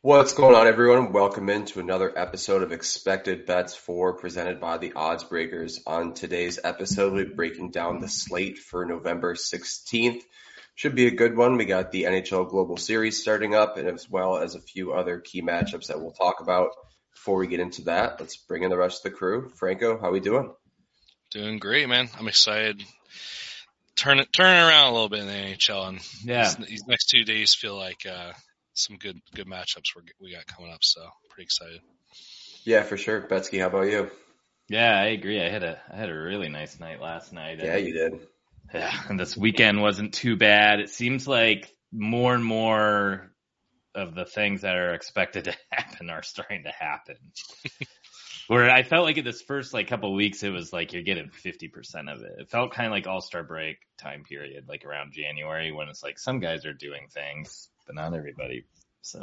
[0.00, 1.12] What's going on, everyone?
[1.12, 5.80] Welcome into another episode of Expected Bets For presented by the Odds Breakers.
[5.86, 10.22] On today's episode, we're breaking down the slate for November 16th.
[10.76, 11.56] Should be a good one.
[11.56, 15.18] We got the NHL Global Series starting up and as well as a few other
[15.18, 16.70] key matchups that we'll talk about.
[17.14, 19.50] Before we get into that, let's bring in the rest of the crew.
[19.56, 20.52] Franco, how we doing?
[21.32, 22.08] Doing great, man.
[22.16, 22.84] I'm excited.
[23.96, 26.44] Turn it, turn it around a little bit in the NHL, and Yeah.
[26.44, 28.30] these, these next two days feel like uh,
[28.78, 30.82] some good good matchups we we got coming up.
[30.82, 31.80] So pretty excited.
[32.64, 33.22] Yeah, for sure.
[33.22, 34.10] Betzky, how about you?
[34.68, 35.42] Yeah, I agree.
[35.42, 37.60] I had a I had a really nice night last night.
[37.62, 38.20] Yeah, you did.
[38.72, 40.80] Yeah, and this weekend wasn't too bad.
[40.80, 43.32] It seems like more and more
[43.94, 47.16] of the things that are expected to happen are starting to happen.
[48.48, 51.02] Where I felt like in this first like couple of weeks, it was like you're
[51.02, 52.32] getting 50% of it.
[52.38, 56.02] It felt kind of like all star break time period, like around January when it's
[56.02, 58.66] like some guys are doing things, but not everybody.
[59.02, 59.20] So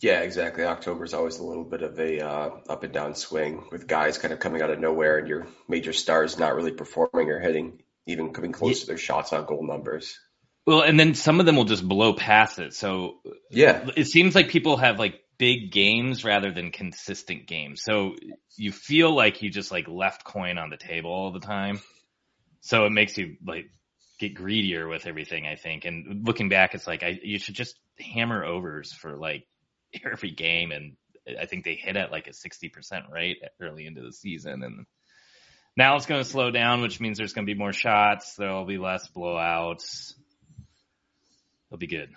[0.00, 0.64] Yeah, exactly.
[0.64, 4.18] October is always a little bit of a uh, up and down swing with guys
[4.18, 7.82] kind of coming out of nowhere and your major stars not really performing or hitting,
[8.06, 10.18] even coming close to their shots on goal numbers.
[10.66, 12.74] Well, and then some of them will just blow past it.
[12.74, 13.20] So
[13.50, 17.82] Yeah, it seems like people have like big games rather than consistent games.
[17.82, 18.14] So
[18.56, 21.80] you feel like you just like left coin on the table all the time.
[22.60, 23.70] So it makes you like
[24.22, 25.84] get greedier with everything, I think.
[25.84, 29.46] And looking back, it's like I you should just hammer overs for like
[30.12, 30.96] every game and
[31.38, 34.86] I think they hit at like a 60% rate early into the season and
[35.76, 38.34] now it's going to slow down, which means there's going to be more shots.
[38.34, 40.12] There'll be less blowouts.
[41.68, 42.10] It'll be good.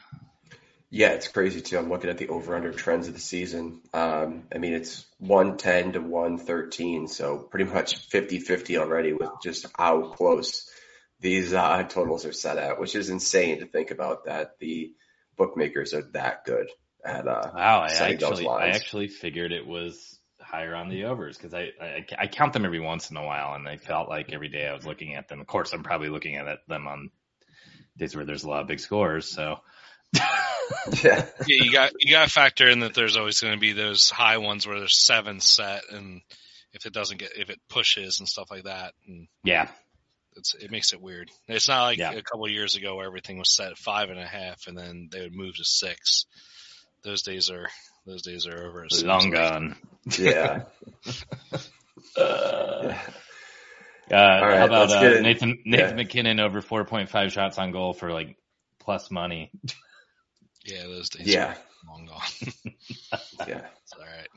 [0.89, 1.77] yeah, it's crazy too.
[1.77, 3.79] I'm looking at the over under trends of the season.
[3.93, 9.67] Um, I mean, it's 110 to 113, so pretty much 50 50 already with just
[9.77, 10.69] how close
[11.19, 14.93] these uh, totals are set at, which is insane to think about that the
[15.37, 16.67] bookmakers are that good
[17.03, 21.05] at uh, Wow, I setting those actually, I actually figured it was higher on the
[21.05, 24.09] overs because I, I, I count them every once in a while, and I felt
[24.09, 25.41] like every day I was looking at them.
[25.41, 27.09] Of course, I'm probably looking at them on
[27.97, 29.27] days where there's a lot of big scores.
[29.29, 29.59] So,
[31.03, 31.25] Yeah.
[31.47, 34.09] Yeah, you got you got to factor in that there's always going to be those
[34.09, 36.21] high ones where there's seven set, and
[36.73, 39.69] if it doesn't get if it pushes and stuff like that, and yeah,
[40.35, 41.29] it's it makes it weird.
[41.47, 42.11] It's not like Yeah.
[42.11, 44.77] a couple of years ago where everything was set at five and a half, and
[44.77, 46.25] then they would move to six.
[47.03, 47.67] Those days are
[48.05, 48.85] those days are over.
[48.85, 49.33] it seems long like.
[49.33, 49.75] gone.
[50.19, 50.63] Yeah.
[52.17, 52.93] Uh,
[54.11, 55.93] uh, right, how about uh, Nathan Nathan yeah.
[55.93, 58.37] MacKinnon over 4.5 shots on goal for like
[58.79, 59.51] plus money?
[60.63, 61.53] Yeah, those days Yeah.
[61.53, 61.57] are
[61.87, 62.21] long gone.
[63.47, 63.65] Yeah.
[63.81, 64.27] It's all right.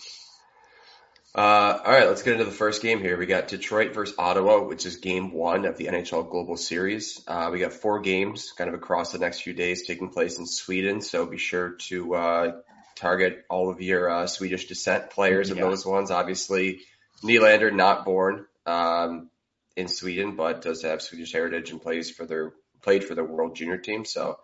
[1.34, 3.18] Uh, all right, let's get into the first game here.
[3.18, 7.22] We got Detroit versus Ottawa, which is game one of the NHL Global Series.
[7.28, 10.46] Uh, we got four games kind of across the next few days taking place in
[10.46, 11.02] Sweden.
[11.02, 12.52] So be sure to, uh,
[12.96, 16.10] target all of your, uh, Swedish descent players in those ones.
[16.10, 16.80] Obviously,
[17.22, 19.30] Nylander not born, um,
[19.76, 22.52] in Sweden, but does have Swedish heritage and plays for their,
[22.82, 24.04] played for their world junior team.
[24.06, 24.38] So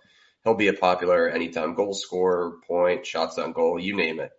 [0.45, 4.31] he'll be a popular anytime goal scorer, point, shots on goal, you name it.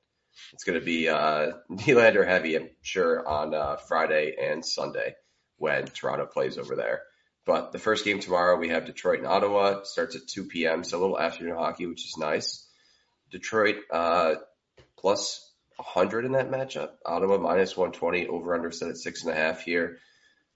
[0.53, 5.16] It's going to be uh, Nylander heavy, I'm sure, on uh, Friday and Sunday
[5.57, 7.01] when Toronto plays over there.
[7.46, 9.79] But the first game tomorrow, we have Detroit and Ottawa.
[9.79, 12.68] It starts at 2 p.m., so a little afternoon hockey, which is nice.
[13.31, 14.35] Detroit uh,
[14.97, 15.47] plus
[15.78, 16.91] 100 in that matchup.
[17.06, 19.97] Ottawa minus 120, over under set at six and a half here.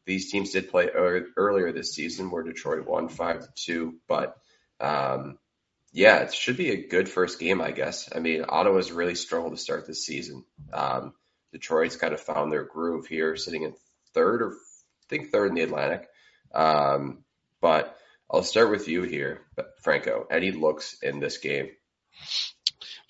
[0.05, 4.35] These teams did play ear- earlier this season where Detroit won 5 to 2, but
[4.79, 5.37] um,
[5.91, 8.09] yeah, it should be a good first game, I guess.
[8.13, 10.45] I mean, Ottawa's really struggled to start this season.
[10.71, 11.13] Um,
[11.51, 13.73] Detroit's kind of found their groove here, sitting in
[14.13, 16.07] third or I think third in the Atlantic.
[16.53, 17.23] Um,
[17.61, 17.97] but
[18.29, 19.41] I'll start with you here,
[19.81, 20.27] Franco.
[20.29, 21.69] Any looks in this game?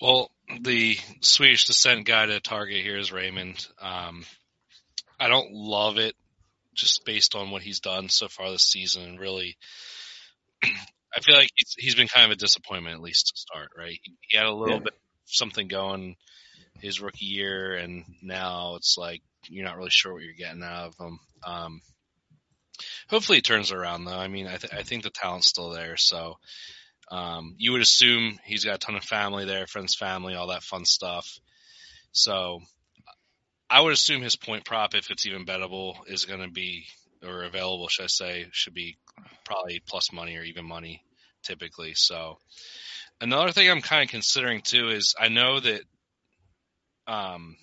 [0.01, 3.67] Well, the Swedish descent guy to target here is Raymond.
[3.81, 4.25] Um,
[5.19, 6.15] I don't love it
[6.73, 9.03] just based on what he's done so far this season.
[9.03, 9.57] And really,
[11.15, 13.99] I feel like he's, he's been kind of a disappointment at least to start, right?
[14.03, 14.83] He, he had a little Yeah.
[14.85, 14.93] bit
[15.25, 16.15] something going
[16.81, 20.87] his rookie year, and now it's like you're not really sure what you're getting out
[20.87, 21.19] of him.
[21.45, 21.81] Um,
[23.09, 24.17] hopefully, it turns around though.
[24.17, 26.35] I mean, I, th- I think the talent's still there, so
[27.11, 30.63] Um, you would assume he's got a ton of family there, friends, family, all that
[30.63, 31.39] fun stuff.
[32.11, 32.61] So
[33.69, 36.85] I would assume his point prop, if it's even bettable, is going to be
[37.23, 38.97] or available, should I say, should be
[39.45, 41.03] probably plus money or even money
[41.43, 41.93] typically.
[41.95, 42.37] So
[43.21, 45.81] another thing I'm kind of considering too is I know that
[47.07, 47.55] um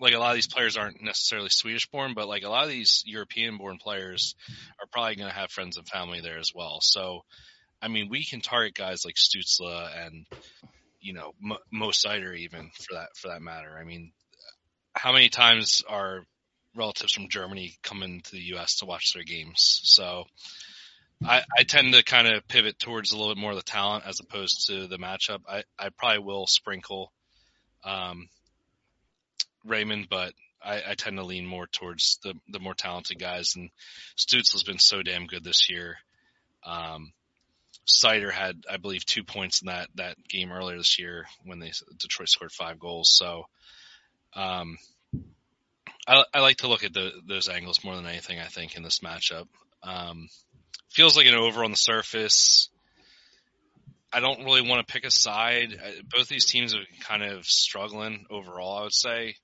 [0.00, 2.70] like a lot of these players aren't necessarily Swedish born, but like a lot of
[2.70, 4.34] these European born players
[4.80, 6.78] are probably going to have friends and family there as well.
[6.80, 7.20] So,
[7.82, 10.26] I mean, we can target guys like Stützle and,
[11.00, 13.76] you know, Mo, Mo Seider even for that, for that matter.
[13.78, 14.12] I mean,
[14.94, 16.24] how many times are
[16.74, 18.76] relatives from Germany coming to the U.S.
[18.76, 19.80] to watch their games?
[19.84, 20.24] So
[21.24, 24.04] I, I tend to kind of pivot towards a little bit more of the talent
[24.06, 25.40] as opposed to the matchup.
[25.48, 27.12] I, I probably will sprinkle,
[27.84, 28.28] um,
[29.64, 30.32] Raymond, but
[30.62, 33.54] I, I, tend to lean more towards the the more talented guys.
[33.56, 33.70] And
[34.16, 35.96] Stützle has been so damn good this year.
[36.64, 37.12] Um,
[37.86, 41.72] Seider had, I believe, two points in that that game earlier this year when they
[41.98, 43.10] Detroit scored five goals.
[43.14, 43.44] So,
[44.34, 44.76] um,
[46.10, 48.40] I, I like to look at the, those angles more than anything.
[48.40, 49.46] I think in this matchup,
[49.84, 50.26] um,
[50.90, 52.68] feels like an over on the surface.
[54.12, 55.78] I don't really want to pick a side.
[56.12, 58.78] Both these teams are kind of struggling overall.
[58.78, 59.36] I would say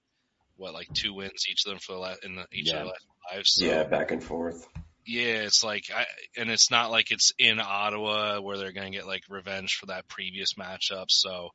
[0.56, 2.78] what like two wins each of them for the last in the, each yeah.
[2.78, 3.42] of the last five.
[3.44, 4.66] So, yeah, back and forth.
[5.06, 8.98] Yeah, it's like, I, and it's not like it's in Ottawa where they're going to
[8.98, 11.06] get like revenge for that previous matchup.
[11.10, 11.50] So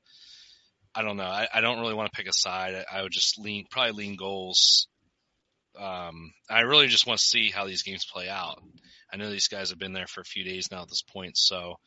[0.95, 1.23] I don't know.
[1.23, 2.75] I, I don't really want to pick a side.
[2.75, 4.87] I, I would just lean, probably lean goals.
[5.79, 8.61] Um, I really just want to see how these games play out.
[9.11, 11.37] I know these guys have been there for a few days now at this point,
[11.37, 11.79] so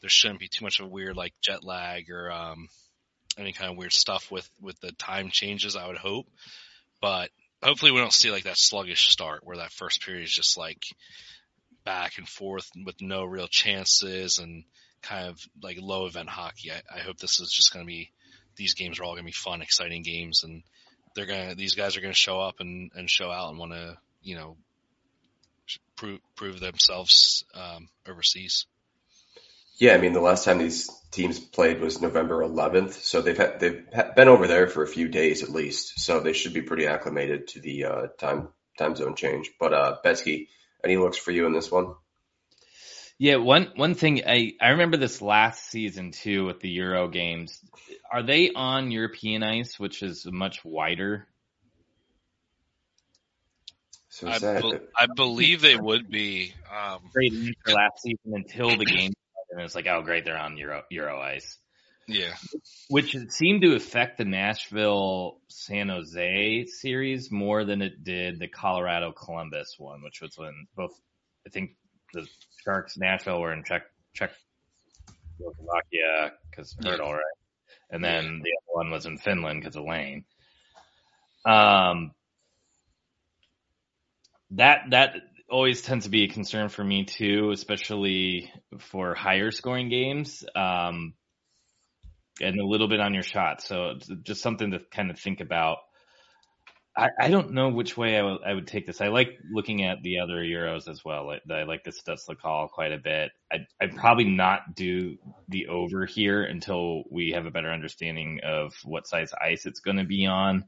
[0.00, 2.68] there shouldn't be too much of a weird like jet lag or um,
[3.38, 5.76] any kind of weird stuff with with the time changes.
[5.76, 6.26] I would hope,
[7.00, 7.30] but
[7.62, 10.82] hopefully we don't see like that sluggish start where that first period is just like
[11.84, 14.64] back and forth with no real chances and
[15.02, 16.70] kind of like low event hockey.
[16.72, 18.10] I, I hope this is just going to be
[18.56, 20.62] these games are all going to be fun, exciting games, and
[21.16, 23.58] they're going to these guys are going to show up and and show out and
[23.58, 24.56] want to you know
[25.96, 28.66] prove prove themselves um, overseas.
[29.78, 33.60] Yeah, I mean the last time these teams played was November 11th, so they've had,
[33.60, 33.84] they've
[34.14, 37.48] been over there for a few days at least, so they should be pretty acclimated
[37.48, 38.48] to the uh, time
[38.78, 39.50] time zone change.
[39.58, 40.48] But uh, Betzky,
[40.84, 41.94] any looks for you in this one?
[43.18, 47.58] Yeah, one one thing I I remember this last season too with the Euro games.
[48.12, 51.26] Are they on European ice, which is much wider?
[54.08, 56.54] So I, be, I believe they would be.
[56.74, 57.32] Um, Great
[57.66, 59.12] last season until the game
[59.56, 61.58] and it's like, oh great, they're on Euro Euro ice.
[62.06, 62.34] Yeah.
[62.88, 69.12] Which seemed to affect the Nashville San Jose series more than it did the Colorado
[69.12, 70.92] Columbus one, which was when both
[71.46, 71.70] I think
[72.12, 72.26] the
[72.64, 73.82] Sharks Nashville were in Czech
[74.14, 77.12] Czechoslovakia because Hertl, yeah.
[77.12, 77.35] right?
[77.90, 80.24] And then the other one was in Finland because of Laine.
[81.44, 82.12] Um,
[84.52, 85.14] that that
[85.48, 90.44] always tends to be a concern for me too, especially for higher scoring games.
[90.54, 91.14] Um,
[92.40, 93.62] and a little bit on your shot.
[93.62, 95.78] So just something to kind of think about.
[96.96, 99.02] I, I don't know which way I, w- I would take this.
[99.02, 101.30] I like looking at the other Euros as well.
[101.30, 103.32] I, I like the Stützle call quite a bit.
[103.52, 108.72] I'd, I'd probably not do the over here until we have a better understanding of
[108.84, 110.64] what size ice it's going to be on.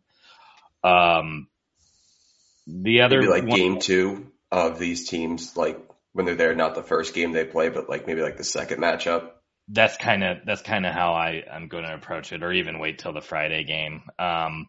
[0.85, 1.49] Um,
[2.67, 5.81] the other Maybe like one, game two of these teams, like
[6.13, 8.81] when they're there, not the first game they play, but like maybe like the second
[8.81, 9.31] matchup.
[9.69, 12.79] That's kind of that's kind of how I I'm going to approach it, or even
[12.79, 14.03] wait till the Friday game.
[14.19, 14.69] Um,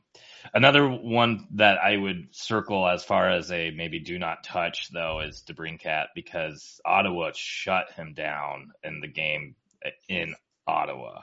[0.53, 5.21] another one that I would circle as far as a maybe do not touch though
[5.21, 9.55] is DeBrincat because Ottawa shut him down in the game
[10.07, 10.35] in
[10.67, 11.21] Ottawa.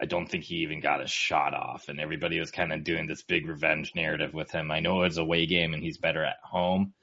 [0.00, 3.06] I don't think he even got a shot off, and everybody was kind of doing
[3.06, 4.70] this big revenge narrative with him.
[4.72, 6.94] I know it's a away game and he's better at home,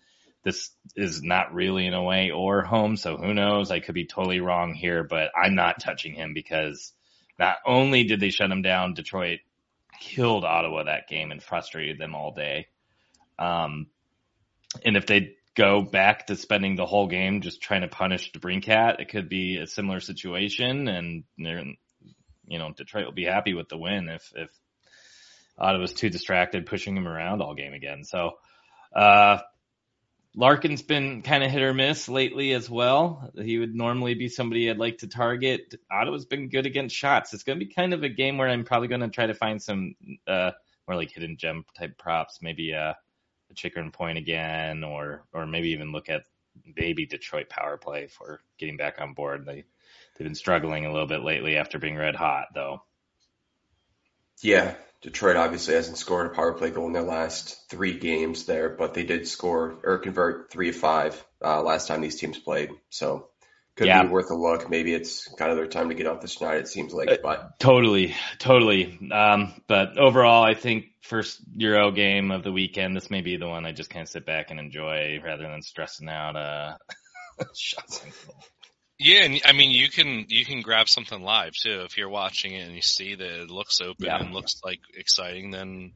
[0.43, 3.69] this is not really an away or home, so who knows?
[3.69, 6.93] I could be totally wrong here, but I'm not touching him because
[7.37, 9.39] not only did they shut him down, Detroit
[10.01, 12.67] killed Ottawa that game and frustrated them all day.
[13.39, 13.87] Um,
[14.83, 18.99] and if they go back to spending the whole game just trying to punish DeBrincat,
[18.99, 23.77] it could be a similar situation, and you know Detroit will be happy with the
[23.77, 24.49] win if if
[25.57, 28.03] Ottawa's too distracted pushing him around all game again.
[28.03, 28.31] So.
[28.93, 29.37] Uh,
[30.35, 33.31] Larkin's been kind of hit or miss lately as well.
[33.35, 35.75] He would normally be somebody I'd like to target.
[35.91, 37.33] Ottawa's been good against shots.
[37.33, 39.33] It's going to be kind of a game where I'm probably going to try to
[39.33, 39.95] find some
[40.25, 40.51] uh,
[40.87, 42.97] more like hidden gem type props, maybe a,
[43.49, 46.23] a chicken point again, or or maybe even look at
[46.77, 49.45] maybe Detroit power play for getting back on board.
[49.45, 49.65] They
[50.15, 52.83] they've been struggling a little bit lately after being red hot, though.
[54.41, 58.69] Yeah, Detroit obviously hasn't scored a power play goal in their last three games there,
[58.69, 62.69] but they did score or convert three of five uh, last time these teams played.
[62.89, 63.27] So
[63.75, 64.03] could yeah.
[64.03, 64.69] be worth a look.
[64.69, 66.59] Maybe it's kind of their time to get off the schneid.
[66.59, 68.99] It seems like, uh, but totally, totally.
[69.11, 73.47] Um, but overall, I think first Euro game of the weekend, this may be the
[73.47, 76.35] one I just kind of sit back and enjoy rather than stressing out.
[76.35, 76.77] Uh,
[77.55, 78.05] shots
[79.01, 82.53] yeah, and I mean you can you can grab something live too if you're watching
[82.53, 84.19] it and you see that it looks open yeah.
[84.19, 85.49] and looks like exciting.
[85.49, 85.93] Then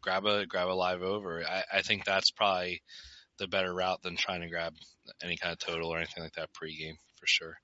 [0.00, 1.44] grab a grab a live over.
[1.44, 2.82] I, I think that's probably
[3.38, 4.72] the better route than trying to grab
[5.22, 7.56] any kind of total or anything like that pregame for sure.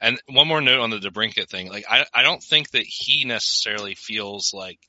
[0.00, 1.68] And one more note on the DeBrincat thing.
[1.68, 4.80] Like I I don't think that he necessarily feels like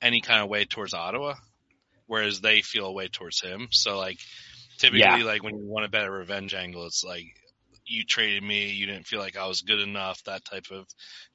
[0.00, 1.34] any kind of way towards Ottawa,
[2.06, 3.68] whereas they feel a way towards him.
[3.70, 4.18] So like
[4.78, 5.24] typically yeah.
[5.24, 7.26] like when you want to bet a revenge angle, it's like
[7.88, 10.86] you traded me, you didn't feel like I was good enough, that type of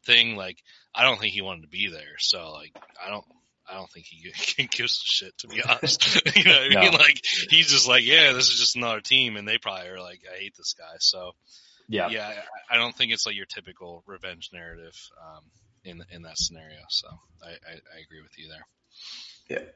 [0.06, 0.36] thing.
[0.36, 0.58] Like,
[0.94, 2.18] I don't think he wanted to be there.
[2.20, 3.26] So like, I don't,
[3.70, 6.22] I don't think he gives a shit to be honest.
[6.36, 6.82] you know what I no.
[6.82, 6.94] mean?
[6.94, 10.22] Like, he's just like, yeah, this is just another team, and they probably are like,
[10.32, 10.96] I hate this guy.
[11.00, 11.32] So,
[11.88, 12.34] yeah, yeah,
[12.72, 15.44] I, I don't think it's like your typical revenge narrative um,
[15.84, 16.80] in in that scenario.
[16.90, 17.08] So,
[17.44, 18.66] I, I, I agree with you there.
[19.50, 19.70] Yeah.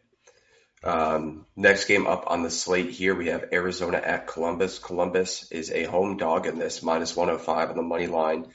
[0.84, 4.79] Um, next game up on the slate here, we have Arizona at Columbus.
[4.79, 8.48] Columbus is a home dog in this, minus 105 on the money line.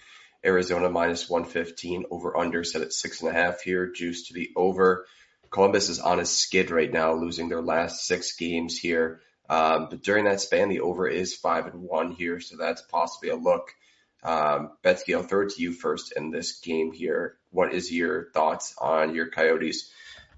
[0.45, 4.51] Arizona minus 115, over under set at six and a half here, juice to the
[4.57, 5.07] over.
[5.51, 9.21] Columbus is on a skid right now, losing their last six games here.
[9.49, 13.29] Um, but during that span, the over is five and one here, so that's possibly
[13.29, 13.69] a look.
[14.23, 17.37] Um, Betzky, I'll throw it to you first in this game here.
[17.51, 19.91] What is your thoughts on your Coyotes?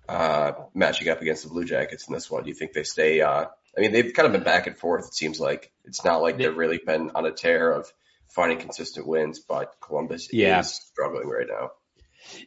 [0.09, 2.43] Uh, matching up against the Blue Jackets in this one?
[2.43, 3.21] Do you think they stay?
[3.21, 3.47] Uh,
[3.77, 5.07] I mean, they've kind of been back and forth.
[5.09, 7.91] It seems like it's not like they've really been on a tear of
[8.29, 10.61] finding consistent wins, but Columbus yeah.
[10.61, 11.71] is struggling right now.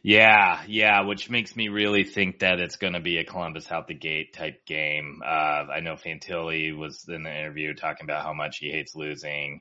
[0.02, 3.86] Yeah, yeah, which makes me really think that it's going to be a Columbus out
[3.86, 5.22] the gate type game.
[5.24, 9.60] Uh, I know Fantilli was in the interview talking about how much he hates losing.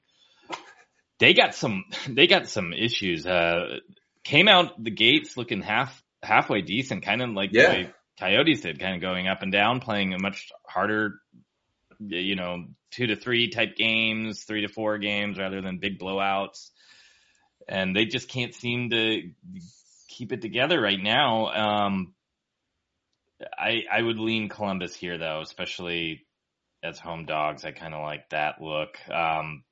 [1.20, 3.26] They got some, they got some issues.
[3.26, 3.80] Uh,
[4.24, 7.62] came out the gates looking half halfway decent, kind of like yeah.
[7.64, 11.20] the way Coyotes did, kind of going up and down, playing a much harder,
[12.00, 16.70] you know, two to three type games, three to four games rather than big blowouts.
[17.68, 19.30] And they just can't seem to
[20.08, 21.48] keep it together right now.
[21.48, 22.14] Um,
[23.58, 26.26] I I would lean Columbus here though, especially
[26.84, 27.66] as home dogs.
[27.66, 28.98] I kind of like that look.
[29.12, 29.64] Um,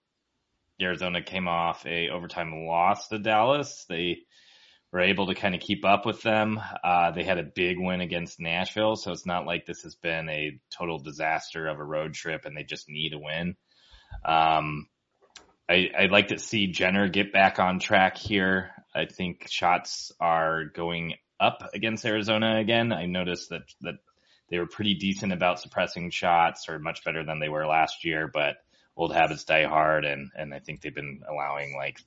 [0.80, 3.86] Arizona came off a overtime loss to Dallas.
[3.88, 4.20] They
[4.92, 6.60] were able to kind of keep up with them.
[6.84, 10.30] Uh, they had a big win against Nashville, so it's not like this has been
[10.30, 13.56] a total disaster of a road trip and they just need a win.
[14.24, 14.88] Um,
[15.68, 18.72] I, I'd like to see Jenner get back on track here.
[18.94, 22.94] I think shots are going up against Arizona again.
[22.94, 23.96] I noticed that that
[24.50, 28.30] they were pretty decent about suppressing shots, or much better than they were last year.
[28.32, 28.58] But
[28.96, 32.00] old habits die hard, and and I think they've been allowing like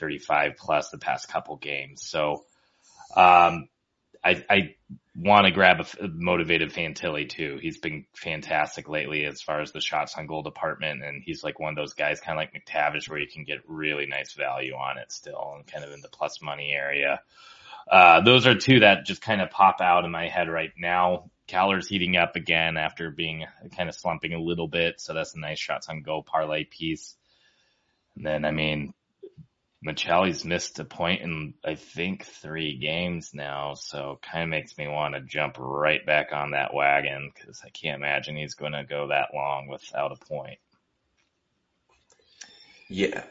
[0.00, 2.02] 35 plus the past couple games.
[2.08, 2.44] So,
[3.14, 3.68] um,
[4.22, 4.74] I, I
[5.14, 7.58] want to grab a, motivated Fantilli too.
[7.60, 11.02] He's been fantastic lately as far as the shots on goal department.
[11.02, 13.58] And he's like one of those guys kind of like McTavish where you can get
[13.66, 17.20] really nice value on it still and kind of in the plus money area.
[17.90, 21.30] Uh, those are two that just kind of pop out in my head right now.
[21.46, 25.00] Keller's heating up again after being kind of slumping a little bit.
[25.00, 27.16] So that's a nice shots on goal parlay piece.
[28.14, 28.94] And then, I mean,
[29.82, 34.86] Maccelli's missed a point in I think three games now, so kind of makes me
[34.86, 38.84] want to jump right back on that wagon because I can't imagine he's going to
[38.84, 40.58] go that long without a point.
[42.88, 43.22] Yeah,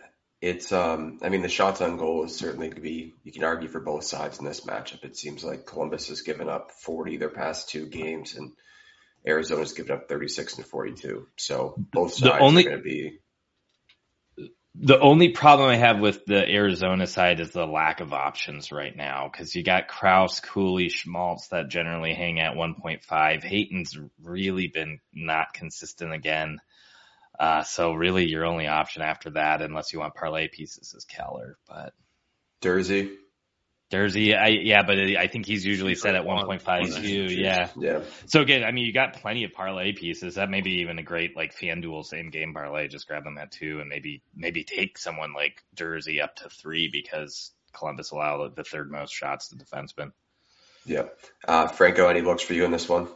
[0.42, 1.20] it's um.
[1.22, 3.14] I mean, the shots on goal is certainly going to be.
[3.24, 5.04] You can argue for both sides in this matchup.
[5.04, 8.54] It seems like Columbus has given up 40 their past two games, and
[9.28, 11.28] Arizona's given up 36 and 42.
[11.36, 13.20] So both sides only, are going to be
[14.76, 18.96] the only problem I have with the Arizona side is the lack of options right
[18.96, 23.44] now because you got Crouse, Cooley, Schmaltz that generally hang at 1.5.
[23.44, 26.60] Hayton's really been not consistent again.
[27.40, 31.58] Uh, so really your only option after that, unless you want parlay pieces, is Keller.
[31.68, 31.94] But
[32.62, 33.16] Durzi.
[33.92, 37.34] Durzi, I yeah, but I think he's usually set at 1.5 too.
[37.34, 37.70] Yeah.
[37.76, 38.02] Yeah.
[38.28, 40.36] So again, I mean, you got plenty of parlay pieces.
[40.36, 42.88] That may be even a great like FanDuel same game parlay.
[42.88, 46.88] Just grab them at two and maybe maybe take someone like Durzi up to three
[46.92, 50.12] because Columbus allowed the third most shots to defensemen.
[50.86, 51.06] Yeah.
[51.48, 53.08] Uh, Franco, any looks for you in this one?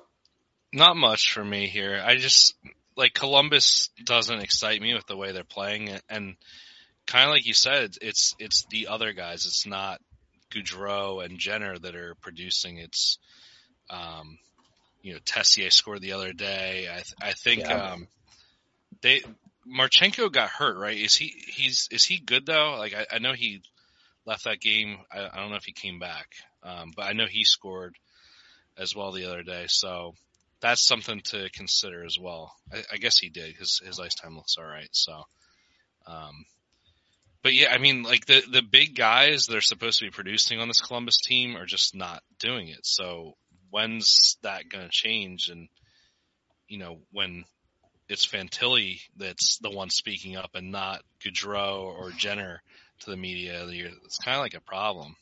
[0.74, 2.02] Not much for me here.
[2.04, 2.56] I just
[2.98, 6.36] like Columbus doesn't excite me with the way they're playing and
[7.06, 9.46] kind of like you said, it's it's the other guys.
[9.46, 10.02] It's not
[10.54, 12.78] Gaudreau and Jenner that are producing.
[12.78, 13.18] It's
[13.90, 14.38] um,
[15.02, 16.88] you know Texier scored the other day.
[16.90, 17.94] I th- I think Yeah.
[17.94, 18.08] um,
[19.02, 19.22] they
[19.68, 20.98] Marchenko got hurt, right?
[20.98, 22.76] Is he he's is he good though?
[22.78, 23.62] Like I, I know he
[24.26, 24.98] left that game.
[25.12, 26.28] I, I don't know if he came back,
[26.64, 27.96] um, but I know he scored
[28.78, 29.66] as well the other day.
[29.68, 30.14] So
[30.62, 32.54] that's something to consider as well.
[32.72, 33.56] I, I guess he did.
[33.56, 34.90] His his ice time looks all right.
[34.92, 35.24] So,
[36.08, 36.46] um,
[37.44, 40.60] but yeah, I mean, like the the big guys that are supposed to be producing
[40.60, 42.80] on this Columbus team are just not doing it.
[42.84, 43.36] So
[43.70, 45.50] when's that going to change?
[45.50, 45.68] And
[46.68, 47.44] you know, when
[48.10, 52.62] it's Fantilli that's the one speaking up and not Gaudreau or Jenner
[53.02, 53.66] to the media,
[54.06, 55.16] it's kind of like a problem.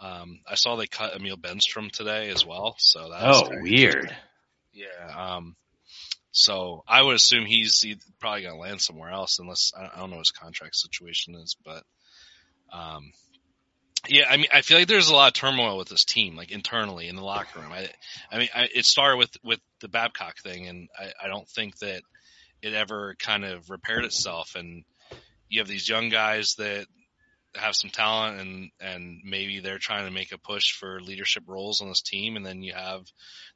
[0.00, 4.14] Um, I saw they cut Emil Bemstrom today as well, so that's Oh, weird.
[4.72, 4.86] yeah.
[5.36, 5.54] Um,
[6.34, 10.10] so I would assume he's, he's probably going to land somewhere else unless I don't
[10.10, 11.84] know his contract situation is, but,
[12.72, 13.12] um,
[14.08, 16.50] yeah, I mean, I feel like there's a lot of turmoil with this team, like
[16.50, 17.72] internally in the locker room.
[17.72, 17.88] I,
[18.30, 21.78] I mean, I, it started with, with the Babcock thing, and I, I don't think
[21.78, 22.02] that
[22.60, 24.56] it ever kind of repaired itself.
[24.56, 24.84] And
[25.48, 26.86] you have these young guys that
[27.54, 31.80] have some talent and, and maybe they're trying to make a push for leadership roles
[31.80, 32.36] on this team.
[32.36, 33.02] And then you have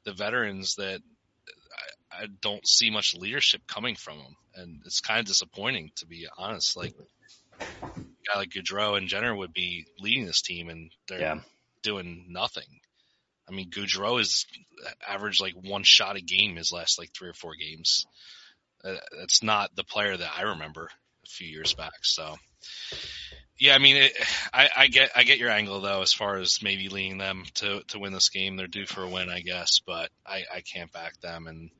[0.05, 1.01] the veterans that
[2.11, 4.35] I, don't see much leadership coming from them.
[4.55, 6.75] And it's kind of disappointing to be honest.
[6.75, 7.85] Like a
[8.27, 11.39] guy like Gaudreau and Jenner would be leading this team and they're Yeah.
[11.81, 12.79] doing nothing.
[13.47, 14.45] I mean, Gaudreau is
[15.07, 18.05] averaged like one shot a game his last like three or four games.
[18.83, 20.89] Uh, that's not the player that I remember
[21.25, 21.93] a few years back.
[22.03, 22.37] So,
[23.57, 24.13] yeah, I mean, it,
[24.53, 27.81] I, I get I get your angle though, as far as maybe leading them to
[27.89, 28.55] to win this game.
[28.55, 31.47] They're due for a win, I guess, but I I can't back them.
[31.47, 31.71] And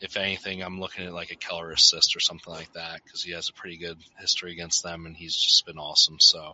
[0.00, 3.32] if anything, I'm looking at like a Keller assist or something like that because he
[3.32, 6.16] has a pretty good history against them, and he's just been awesome.
[6.20, 6.52] So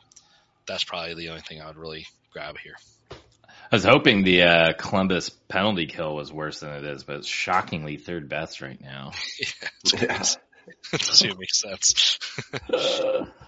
[0.67, 2.77] that's probably the only thing I would really grab here.
[3.71, 7.29] I was hoping the uh, Columbus penalty kill was worse than it is, but it's
[7.29, 9.13] shockingly third best right now.
[9.41, 10.07] yeah, it's Yeah.
[10.07, 10.37] crazy.
[10.93, 12.19] it doesn't make sense.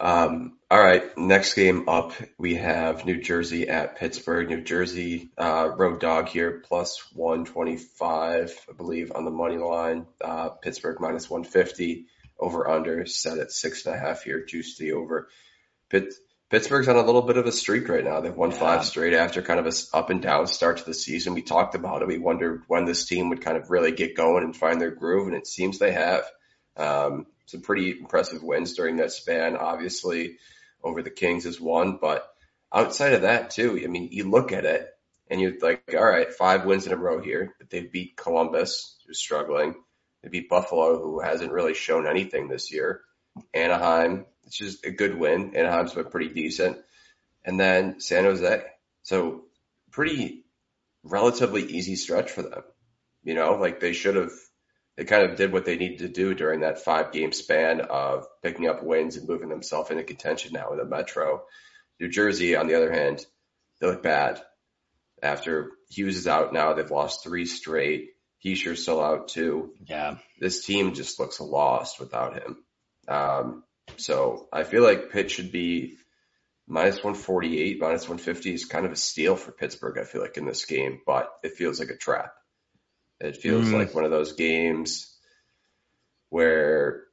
[0.00, 4.48] Um, all right, next game up, we have New Jersey at Pittsburgh.
[4.48, 10.06] New Jersey uh, road dog here, plus 125, I believe, on the money line.
[10.20, 12.06] Uh, Pittsburgh minus 150,
[12.38, 15.28] over under set at six and a half here, juice the over.
[15.90, 16.14] Pitt,
[16.48, 18.20] Pittsburgh's on a little bit of a streak right now.
[18.20, 18.58] They've won Yeah.
[18.58, 21.34] five straight after kind of a up and down start to the season.
[21.34, 22.08] We talked about it.
[22.08, 25.26] We wondered when this team would kind of really get going and find their groove,
[25.26, 26.24] and it seems they have.
[26.76, 29.56] Um, some pretty impressive wins during that span.
[29.56, 30.38] Obviously,
[30.82, 32.26] over the Kings is one, but
[32.72, 34.88] outside of that too, I mean, you look at it
[35.28, 37.54] and you're like, all right, five wins in a row here.
[37.58, 39.74] But they beat Columbus, who's struggling.
[40.22, 43.02] They beat Buffalo, who hasn't really shown anything this year.
[43.54, 45.56] Anaheim, it's just a good win.
[45.56, 46.78] Anaheim's been pretty decent.
[47.44, 48.64] And then San Jose.
[49.02, 49.44] So
[49.90, 50.44] pretty
[51.02, 52.62] relatively easy stretch for them.
[53.22, 54.32] You know, like they should have
[55.00, 58.26] they kind of did what they needed to do during that five game span of
[58.42, 61.44] picking up wins and moving themselves into contention now in the Metro.
[61.98, 63.24] New Jersey, on the other hand,
[63.80, 64.42] they look bad.
[65.22, 68.10] After Hughes is out now, they've lost three straight.
[68.36, 69.72] He Hischier's still out too.
[69.86, 70.18] Yeah.
[70.38, 72.58] This team just looks lost without him.
[73.08, 73.64] Um,
[73.96, 75.96] so I feel like Pitt should be
[76.68, 80.44] minus 148, minus 150 is kind of a steal for Pittsburgh, I feel like, in
[80.44, 82.34] this game, but it feels like a trap.
[83.20, 83.74] It feels Mm.
[83.74, 85.14] like one of those games
[86.30, 87.04] where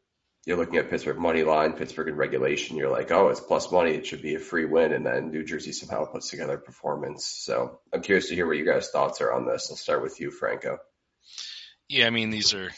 [0.45, 2.77] you're looking at Pittsburgh money line, Pittsburgh in regulation.
[2.77, 3.91] You're like, oh, it's plus money.
[3.95, 4.93] It should be a free win.
[4.93, 7.25] And then New Jersey somehow puts together a performance.
[7.25, 9.67] So I'm curious to hear what you guys' thoughts are on this.
[9.69, 10.77] I'll start with you, Franco.
[11.89, 12.69] Yeah, I mean these are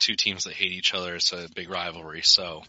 [0.00, 1.14] two teams that hate each other.
[1.14, 2.62] It's a big rivalry, so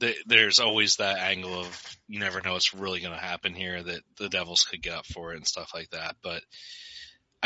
[0.00, 3.82] th- there's always that angle of you never know what's really going to happen here.
[3.82, 6.16] That the Devils could get up for it and stuff like that.
[6.22, 6.42] But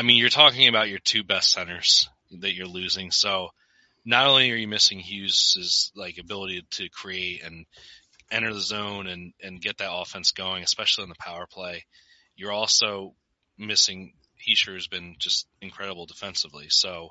[0.00, 3.10] I mean, you're talking about your two best centers that you're losing.
[3.10, 3.50] So
[4.02, 7.66] not only are you missing Hughes' like ability to create and
[8.30, 11.84] enter the zone and and get that offense going, especially in the power play,
[12.34, 13.14] you're also
[13.58, 14.14] missing.
[14.48, 16.68] Hischier has been just incredible defensively.
[16.70, 17.10] So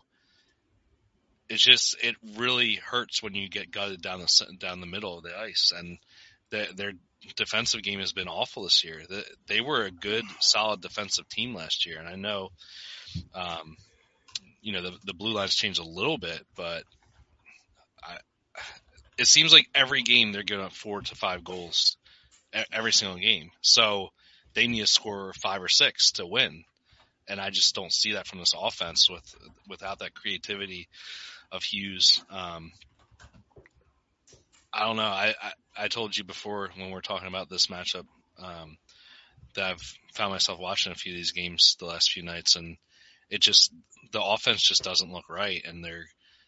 [1.47, 5.23] it's just it really hurts when you get gutted down the down the middle of
[5.23, 5.99] the ice, and
[6.49, 6.93] their, their
[7.35, 9.01] defensive game has been awful this year.
[9.47, 12.49] They were a good, solid defensive team last year, and I know,
[13.33, 13.77] um,
[14.61, 16.83] you know, the the blue lines changed a little bit, but
[18.03, 18.17] I,
[19.17, 21.97] it seems like every game they're giving up four to five goals
[22.71, 23.51] every single game.
[23.61, 24.09] So
[24.53, 26.63] they need to score five or six to win,
[27.27, 29.35] and I just don't see that from this offense with
[29.67, 30.87] without that creativity
[31.51, 32.23] of Hughes.
[32.29, 32.71] Um,
[34.73, 35.03] I don't know.
[35.03, 38.05] I, I, I told you before when we are talking about this matchup
[38.41, 38.77] um,
[39.55, 42.77] that I've found myself watching a few of these games the last few nights, and
[43.29, 43.73] it just
[44.11, 45.91] the offense just doesn't look right, and they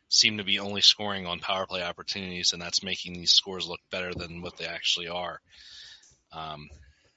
[0.09, 3.79] seem to be only scoring on power play opportunities, and that's making these scores look
[3.91, 5.39] better than what they actually are.
[6.33, 6.67] Um,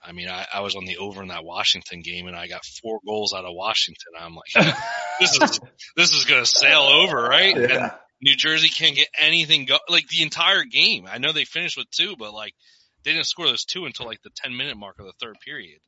[0.03, 2.65] I mean, I, I was on the over in that Washington game, and I got
[2.83, 4.13] four goals out of Washington.
[4.19, 4.77] I'm like,
[5.21, 5.61] this is
[5.97, 7.57] this is going to sail over, right?
[7.69, 7.95] Yeah.
[8.25, 11.07] New Jersey can't get anything go like the entire game.
[11.07, 12.55] I know they finished with two, but like
[13.03, 15.79] they didn't score those two until like the 10 minute mark of the third period.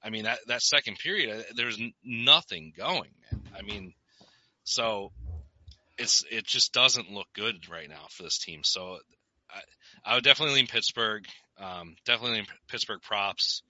[0.00, 3.42] I mean, that, that second period, uh, there's nothing going, man.
[3.58, 3.92] I mean,
[4.62, 5.10] so
[5.98, 8.60] it's, it just doesn't look good right now for this team.
[8.62, 8.98] So
[9.50, 11.24] I, I would definitely lean Pittsburgh.
[11.58, 13.64] Um, definitely lean Pittsburgh props.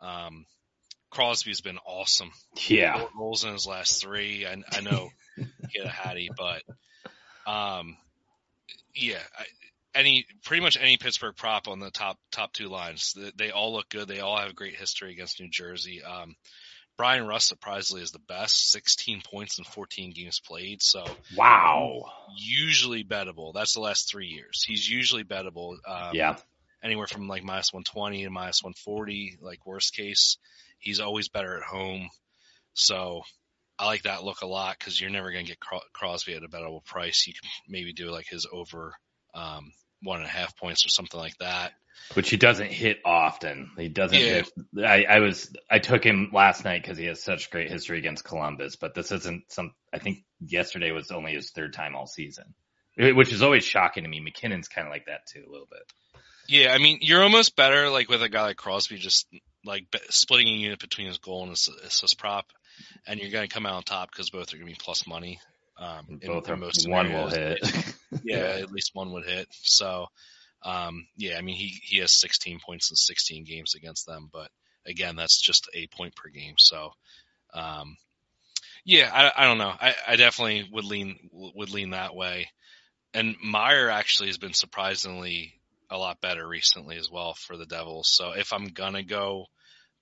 [0.00, 0.44] Um,
[1.10, 2.32] Crosby's been awesome.
[2.68, 2.98] Yeah.
[2.98, 4.44] Four goals in his last three.
[4.44, 6.62] I, I know he had a hattie, but,
[7.48, 7.96] um,
[8.94, 9.44] yeah, I,
[9.94, 13.14] any pretty much any Pittsburgh prop on the top top two lines.
[13.16, 14.06] They, they all look good.
[14.08, 16.02] They all have great history against New Jersey.
[16.02, 16.36] Um,
[16.96, 20.82] Bryan Rust surprisingly is the best, 16 points in 14 games played.
[20.82, 22.02] So wow,
[22.36, 23.54] usually bettable.
[23.54, 24.64] That's the last three years.
[24.66, 25.76] He's usually bettable.
[25.86, 26.36] Um, yeah,
[26.82, 29.38] anywhere from like minus 120 to minus 140.
[29.40, 30.38] Like worst case,
[30.78, 32.10] he's always better at home.
[32.74, 33.22] So
[33.78, 35.60] I like that look a lot because you're never going to get
[35.92, 37.26] Crosby at a bettable price.
[37.26, 38.94] You can maybe do like his over
[39.34, 41.72] um, one and a half points or something like that.
[42.14, 43.70] Which he doesn't hit often.
[43.76, 44.42] He doesn't Yeah.
[44.42, 44.52] hit.
[44.84, 48.24] I, I was, I took him last night because he has such great history against
[48.24, 52.54] Columbus, but this isn't some, I think yesterday was only his third time all season,
[52.96, 54.20] which is always shocking to me.
[54.20, 55.82] MacKinnon's kind of like that too, a little bit.
[56.48, 59.26] Yeah, I mean, you're almost better like with a guy like Crosby, just
[59.64, 62.46] like splitting a unit between his goal and his assist prop,
[63.06, 65.06] and you're going to come out on top because both are going to be plus
[65.06, 65.40] money.
[65.78, 67.60] Um, in- Both in are, most one will scenarios.
[67.62, 67.94] hit.
[68.24, 69.46] yeah, at least one would hit.
[69.62, 70.06] So,
[70.64, 74.50] um, yeah, I mean, he, he has 16 points in 16 games against them, but
[74.86, 76.54] again, that's just a point per game.
[76.58, 76.90] So,
[77.54, 77.96] um,
[78.84, 79.72] yeah, I, I don't know.
[79.80, 82.48] I, I definitely would lean, would lean that way.
[83.14, 85.54] And Meyer actually has been surprisingly
[85.90, 88.08] a lot better recently as well for the Devils.
[88.10, 89.46] So if I'm going to go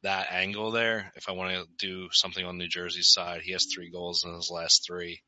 [0.07, 3.67] that angle there, if I want to do something on New Jersey's side, he has
[3.67, 5.21] three goals in his last three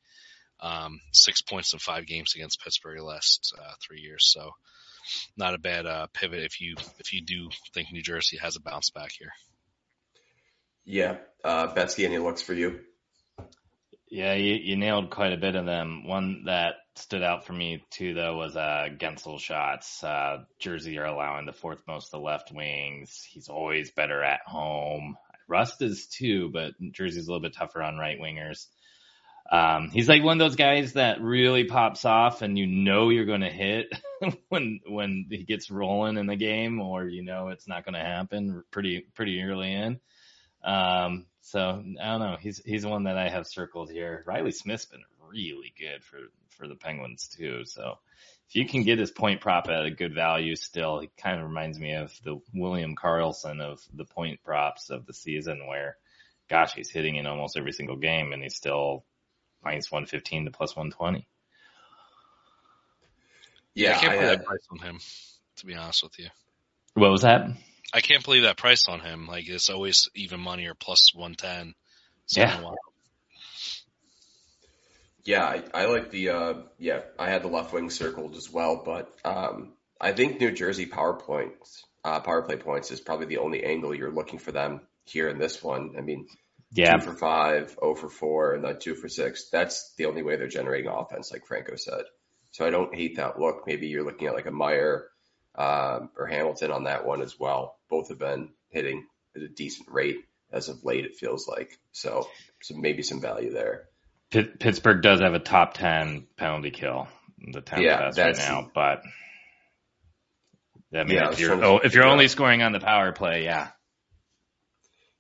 [0.61, 4.31] um, six points in five games against Pittsburgh last uh, three years.
[4.33, 4.53] So
[5.37, 8.61] not a bad uh, pivot if you if you do think New Jersey has a
[8.61, 9.33] bounce back here.
[10.85, 11.17] Yeah.
[11.43, 12.81] Uh, Betzky, any looks for you?
[14.11, 16.07] Yeah, you, you nailed quite a bit of them.
[16.07, 20.03] One that stood out for me too, though, was uh, Guentzel shots.
[20.03, 23.27] Uh, Jersey are allowing the fourth most of the left wings.
[23.29, 25.17] He's always better at home.
[25.49, 28.67] Rust is too, but Jersey's a little bit tougher on right wingers.
[29.51, 33.25] Um, he's like one of those guys that really pops off, and you know you're
[33.25, 33.87] going to hit
[34.49, 38.01] when when he gets rolling in the game, or you know it's not going to
[38.01, 40.01] happen pretty pretty early in.
[40.63, 42.37] Um, so I don't know.
[42.39, 44.23] He's he's one that I have circled here.
[44.27, 46.19] Reilly Smith's been really good for
[46.59, 47.65] for the Penguins too.
[47.65, 47.99] So
[48.49, 51.47] if you can get his point prop at a good value, still, he kind of
[51.47, 55.97] reminds me of the William Karlsson of the point props of the season, where
[56.51, 59.05] gosh, he's hitting in almost every single game, and he's still
[59.63, 61.27] minus 115 to plus 120.
[63.75, 63.97] Yeah.
[63.97, 65.01] I can't I believe had- that uh, price on him.
[65.57, 66.29] To be honest with you,
[66.95, 67.49] What was that?
[67.93, 69.27] I can't believe that price on him.
[69.27, 71.75] Like it's always even money or plus one ten.
[72.37, 72.63] Yeah.
[75.29, 78.83] Yeah, I, I like the uh yeah, I had the left wing circled as well,
[78.83, 83.37] but um I think New Jersey power points, uh power play points is probably the
[83.37, 85.97] only angle you're looking for them here in this one.
[85.99, 86.27] I mean,
[86.73, 89.51] Yeah, two for five, oh for four, and then two for six.
[89.51, 92.05] That's the only way they're generating offense, like Franco said.
[92.53, 93.65] So I don't hate that look.
[93.67, 95.09] Maybe you're looking at like a Meyer
[95.57, 97.77] um, or Hamilton on that one as well.
[97.91, 99.05] Both have been hitting
[99.37, 101.05] at a decent rate as of late.
[101.05, 102.27] It feels like so.
[102.63, 103.89] So maybe some value there.
[104.31, 108.71] Pitt- Pittsburgh does have a top 10 penalty kill, the 10th Yeah, best right now,
[108.75, 109.03] but
[110.95, 113.13] I mean, Yeah, if you're, trying oh, if you're figure only scoring on the power
[113.13, 113.69] play, yeah,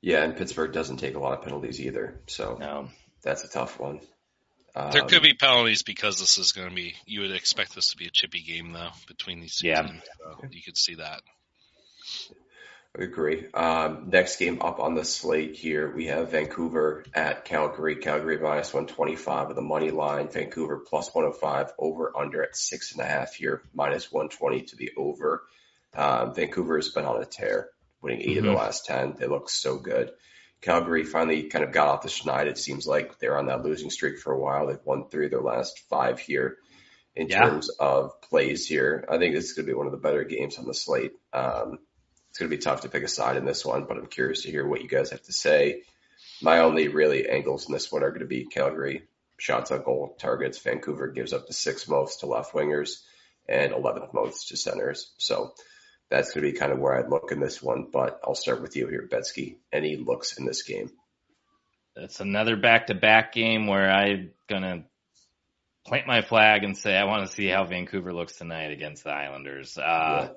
[0.00, 2.88] Yeah, and Pittsburgh doesn't take a lot of penalties either, so no.
[3.22, 4.00] that's a tough one.
[4.74, 6.94] Um, There could be penalties because this is going to be.
[7.06, 9.82] You would expect this to be a chippy game though between these two Yeah.
[9.82, 10.02] teams.
[10.22, 11.22] So you could see that.
[12.96, 13.46] I agree.
[13.52, 17.96] Um, next game up on the slate here, we have Vancouver at Calgary.
[17.96, 20.28] Calgary minus 125 of the money line.
[20.28, 24.90] Vancouver plus 105 over under at six and a half here, minus 120 to the
[24.96, 25.44] over.
[25.94, 27.68] Um, Vancouver has been on a tear,
[28.02, 28.56] winning 8 of the Mhm.
[28.56, 29.14] last 10.
[29.18, 30.12] They look so good.
[30.60, 32.46] Calgary finally kind of got off the schneid.
[32.46, 34.66] It seems like they're on that losing streak for a while.
[34.66, 36.56] They've won three of their last five here
[37.14, 37.42] in Yeah.
[37.42, 39.04] terms of plays here.
[39.08, 41.12] I think this is going to be one of the better games on the slate.
[41.32, 41.78] Um,
[42.30, 44.42] it's going to be tough to pick a side in this one, but I'm curious
[44.42, 45.82] to hear what you guys have to say.
[46.42, 49.02] My only really angles in this one are going to be Calgary
[49.38, 50.58] shots on goal targets.
[50.58, 53.02] Vancouver gives up the sixth most to left wingers
[53.48, 55.12] and 11th most to centers.
[55.18, 55.54] So
[56.10, 57.88] that's going to be kind of where I'd look in this one.
[57.92, 59.56] But I'll start with you here, Betzky.
[59.72, 60.90] Any looks in this game?
[62.00, 64.84] It's another back-to-back game where I'm gonna
[65.84, 69.10] plant my flag and say I want to see how Vancouver looks tonight against the
[69.10, 69.76] Islanders.
[69.76, 70.28] Uh,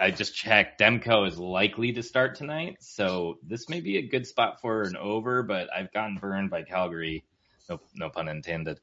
[0.00, 0.80] I just checked.
[0.80, 4.96] Demko is likely to start tonight, so this may be a good spot for an
[4.96, 5.42] over.
[5.42, 7.24] But I've gotten burned by Calgary.
[7.70, 8.80] No, no pun intended.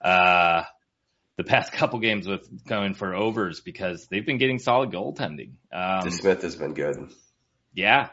[0.00, 0.64] Uh,
[1.36, 5.52] the past couple games with going for overs because they've been getting solid goaltending.
[5.72, 7.10] Um, Smith has been good.
[7.74, 8.10] yeah.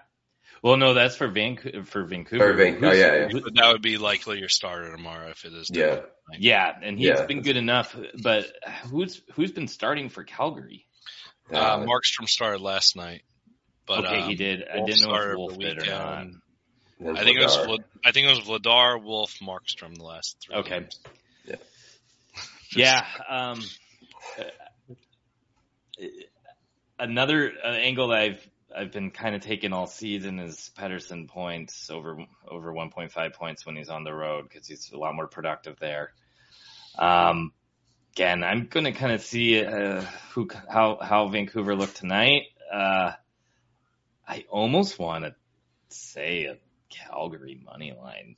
[0.63, 1.83] Well, no, that's for Vancouver.
[1.83, 2.49] For Vancouver.
[2.49, 3.27] Or Van- oh, yeah, yeah.
[3.27, 5.69] who- that would be likely your starter tomorrow if it is.
[5.71, 5.99] Yeah.
[6.38, 7.25] Yeah, and he's Yeah.
[7.27, 7.95] been good enough.
[8.23, 8.47] But
[8.89, 10.87] who's who's been starting for Calgary?
[11.51, 13.23] Uh, Uh, Markstrom started last night,
[13.86, 14.63] but okay, um, he did.
[14.67, 16.27] I Wolf didn't know if Wolf did or not.
[17.15, 17.67] I think it was Vladar.
[17.67, 20.55] Vlad, I think it was Vladar, Wolf, Markstrom the last three.
[20.57, 20.79] Okay.
[20.79, 20.99] games.
[21.45, 21.55] Yeah.
[22.75, 23.05] Yeah.
[23.29, 23.62] Um,
[24.38, 26.03] uh,
[26.99, 31.89] another uh, angle that I've I've been kind of taking all season is Pettersson points
[31.89, 35.79] over over 1.5 points when he's on the road because he's a lot more productive
[35.79, 36.12] there.
[36.99, 37.53] Um,
[38.17, 40.01] again, I'm going to kind of see uh,
[40.32, 42.45] who how how Vancouver look tonight.
[42.73, 43.12] Uh,
[44.27, 45.36] I almost want to
[45.89, 46.58] say a
[46.89, 48.36] Calgary money line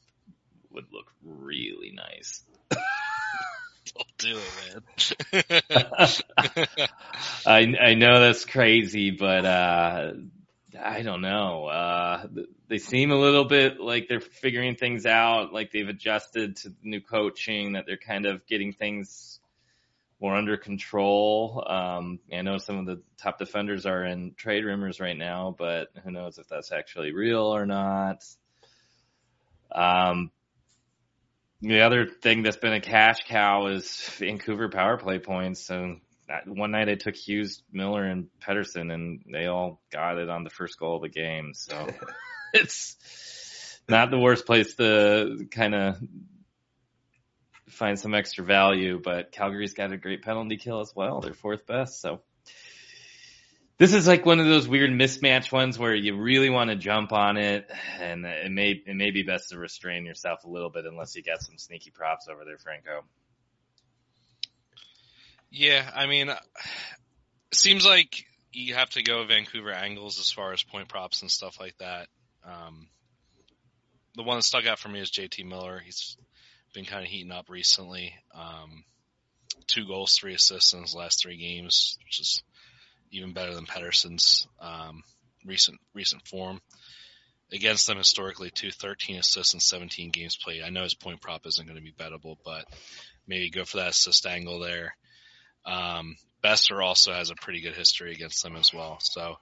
[0.72, 2.44] would look really nice.
[2.70, 6.88] Don't do it, man.
[7.46, 10.12] I I know that's crazy, but uh
[10.78, 11.68] I don't know.
[11.68, 12.28] Uh
[12.68, 16.76] they seem a little bit like they're figuring things out, like they've adjusted to the
[16.84, 19.39] new coaching, that they're kind of getting things
[20.22, 21.64] more under control.
[21.68, 25.90] Um I know some of the top defenders are in trade rumors right now, but
[26.04, 28.24] who knows if that's actually real or not.
[29.74, 30.32] Um
[31.62, 35.66] the other thing that's been a cash cow is Vancouver power play points.
[35.66, 35.98] So
[36.46, 40.50] one night I took Hughes, Miller, and Pettersson, and they all got it on the
[40.50, 41.54] first goal of the game.
[41.54, 41.88] So
[42.54, 42.96] it's
[43.88, 45.98] not the worst place to kind of
[47.70, 49.00] find some extra value.
[49.04, 51.22] But Calgary's got a great penalty kill as well.
[51.22, 52.02] They're fourth best.
[52.02, 52.22] So
[53.80, 57.14] this is like one of those weird mismatch ones where you really want to jump
[57.14, 60.86] on it, and it may it may be best to restrain yourself a little bit
[60.86, 63.06] unless you got some sneaky props over there, Franco.
[65.50, 66.30] yeah, I mean,
[67.54, 71.60] seems like you have to go Vancouver angles as far as point props and stuff
[71.60, 72.08] like that.
[72.44, 72.88] Um,
[74.16, 75.80] the one that stuck out for me is JT Miller.
[75.84, 76.18] He's
[76.74, 78.14] been kind of heating up recently.
[78.34, 78.84] Um,
[79.68, 82.44] two goals, three assists in his last three games, which is
[83.12, 85.04] even better than Pettersson's um,
[85.46, 86.62] recent recent form.
[87.52, 90.62] Against them historically, two 13 assists in 17 games played.
[90.62, 92.66] I know his point prop isn't going to be bettable, but
[93.28, 94.96] maybe go for that assist angle there.
[95.66, 99.00] Um, Boeser also has a pretty good history against them as well.
[99.02, 99.38] So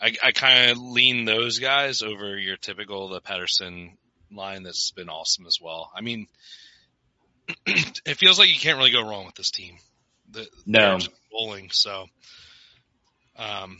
[0.00, 3.96] I, I kind of lean those guys over your typical the Pedersen
[4.30, 5.90] line that's been awesome as well.
[5.94, 6.26] I mean,
[7.66, 9.76] it feels like you can't really go wrong with this team.
[10.30, 10.98] The, No.
[11.32, 11.70] rolling.
[11.72, 12.06] So,
[13.36, 13.78] um,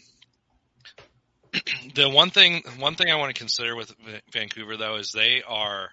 [1.95, 3.95] the one thing, one thing I want to consider with
[4.33, 5.91] Vancouver though is they are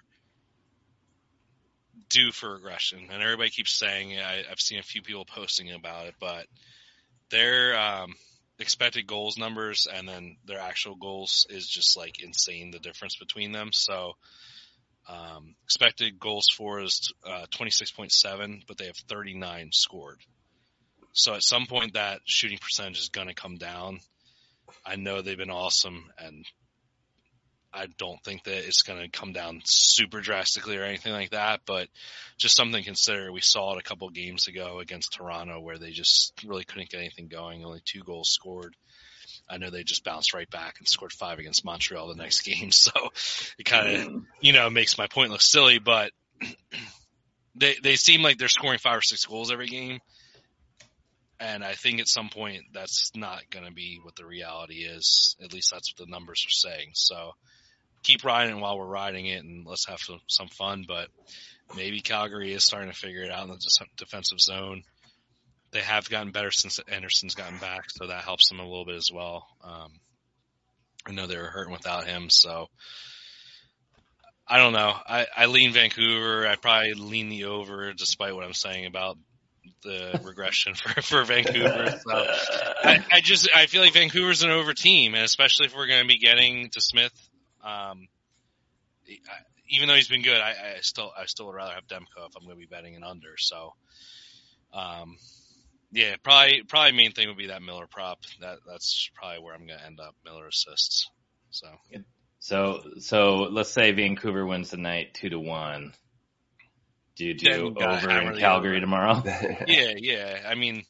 [2.08, 4.22] due for regression, and everybody keeps saying it.
[4.22, 6.46] I, I've seen a few people posting about it, but
[7.30, 8.14] their um,
[8.58, 12.70] expected goals numbers and then their actual goals is just like insane.
[12.70, 13.70] The difference between them.
[13.72, 14.12] So
[15.10, 20.20] um, expected goals for is uh, 26.7, but they have 39 scored.
[21.12, 23.98] So at some point that shooting percentage is going to come down.
[24.86, 26.44] I know they've been awesome and
[27.72, 31.60] I don't think that it's going to come down super drastically or anything like that,
[31.66, 31.88] but
[32.36, 33.30] just something to consider.
[33.30, 37.00] We saw it a couple games ago against Toronto where they just really couldn't get
[37.00, 37.64] anything going.
[37.64, 38.74] Only two goals scored.
[39.50, 42.70] I know they just bounced right back and scored five against Montreal the next game.
[42.70, 42.92] So
[43.58, 46.12] it kind of, you know, makes my point look silly, but
[47.56, 49.98] they, they seem like they're scoring five or six goals every game.
[51.40, 55.36] And I think at some point that's not going to be what the reality is.
[55.42, 56.90] At least that's what the numbers are saying.
[56.92, 57.32] So
[58.02, 60.84] keep riding while we're riding it and let's have some, some fun.
[60.86, 61.08] But
[61.74, 64.82] maybe Calgary is starting to figure it out in the defensive zone.
[65.72, 68.96] They have gotten better since Andersson's gotten back, so that helps them a little bit
[68.96, 69.46] as well.
[69.62, 69.92] Um,
[71.06, 72.68] I know they were hurting without him, so
[74.46, 74.92] I don't know.
[75.06, 76.46] I, I lean Vancouver.
[76.46, 79.16] I probably lean the over, despite what I'm saying about
[79.84, 81.98] the regression for for Vancouver.
[82.00, 85.86] So I, I just I feel like Vancouver's an over team, and especially if we're
[85.86, 87.12] going to be getting to Smith.
[87.62, 88.08] Um,
[89.68, 92.36] even though he's been good, I, I still I still would rather have Demko if
[92.36, 93.36] I'm going to be betting an under.
[93.38, 93.74] So,
[94.72, 95.16] um,
[95.92, 98.20] yeah, probably probably main thing would be that Miller prop.
[98.40, 100.14] That that's probably where I'm going to end up.
[100.24, 101.08] Miller assists.
[101.50, 101.68] So.
[102.40, 105.92] So so let's say Vancouver wins tonight two to one.
[107.16, 108.80] Do you do Then over in the Calgary over.
[108.80, 109.22] tomorrow?
[109.66, 110.40] yeah, yeah.
[110.46, 110.84] I mean,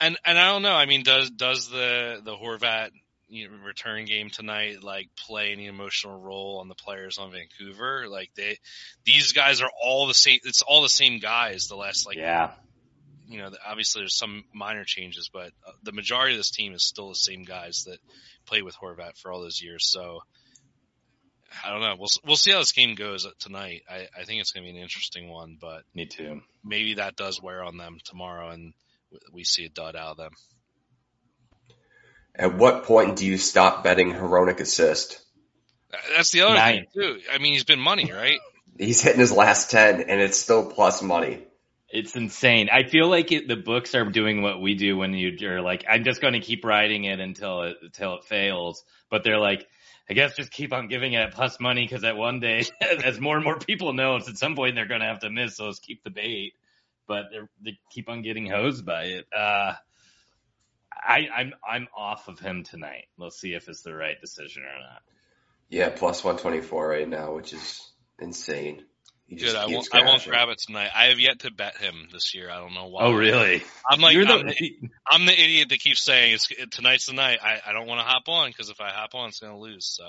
[0.00, 0.74] and and I don't know.
[0.74, 2.90] I mean, does does the the Horvat
[3.28, 8.06] you know, return game tonight like play any emotional role on the players on Vancouver?
[8.08, 8.58] Like they,
[9.04, 10.38] these guys are all the same.
[10.44, 11.66] It's all the same guys.
[11.66, 12.52] The last like yeah.
[13.28, 16.84] You know, obviously there's some minor changes, but uh, the majority of this team is
[16.86, 17.98] still the same guys that
[18.46, 19.90] played with Horvat for all those years.
[19.90, 20.20] So
[21.64, 21.96] I don't know.
[21.98, 23.82] We'll we'll see how this game goes tonight.
[23.90, 26.40] I I think it's going to be an interesting one, but Me too.
[26.64, 28.74] maybe that does wear on them tomorrow, and
[29.32, 30.32] we see a dud out of them.
[32.34, 35.20] At what point do you stop betting Hronek assist?
[36.14, 36.74] That's the other Nine.
[36.74, 37.20] thing too.
[37.32, 38.38] I mean, he's been money, right?
[38.78, 41.38] He's hitting his last 10 and it's still plus money.
[41.88, 42.68] It's insane.
[42.72, 45.84] I feel like it, the books are doing what we do when you are like,
[45.88, 48.84] I'm just going to keep writing it until it until it fails.
[49.08, 49.66] But they're like,
[50.10, 52.64] I guess just keep on giving it plus money because at one day,
[53.04, 55.30] as more and more people know, it's at some point they're going to have to
[55.30, 55.56] miss.
[55.56, 56.54] So let's keep the bait.
[57.06, 59.26] But they're, they keep on getting hosed by it.
[59.32, 59.74] Uh,
[60.92, 63.04] I, I'm I'm off of him tonight.
[63.16, 65.02] Let's see if it's the right decision or not.
[65.68, 67.80] Yeah, plus 124 right now, which is
[68.18, 68.84] insane.
[69.28, 69.60] He just Good.
[69.60, 69.88] I won't.
[69.92, 70.90] I won't grab it tonight.
[70.94, 72.48] I have yet to bet him this year.
[72.48, 73.02] I don't know why.
[73.04, 73.62] Oh, really?
[73.88, 74.72] I'm like, You're I'm, the,
[75.08, 77.38] I'm the idiot that keeps saying it's tonight's the night.
[77.42, 79.58] I, I don't want to hop on because if I hop on, it's going to
[79.58, 79.86] lose.
[79.86, 80.04] So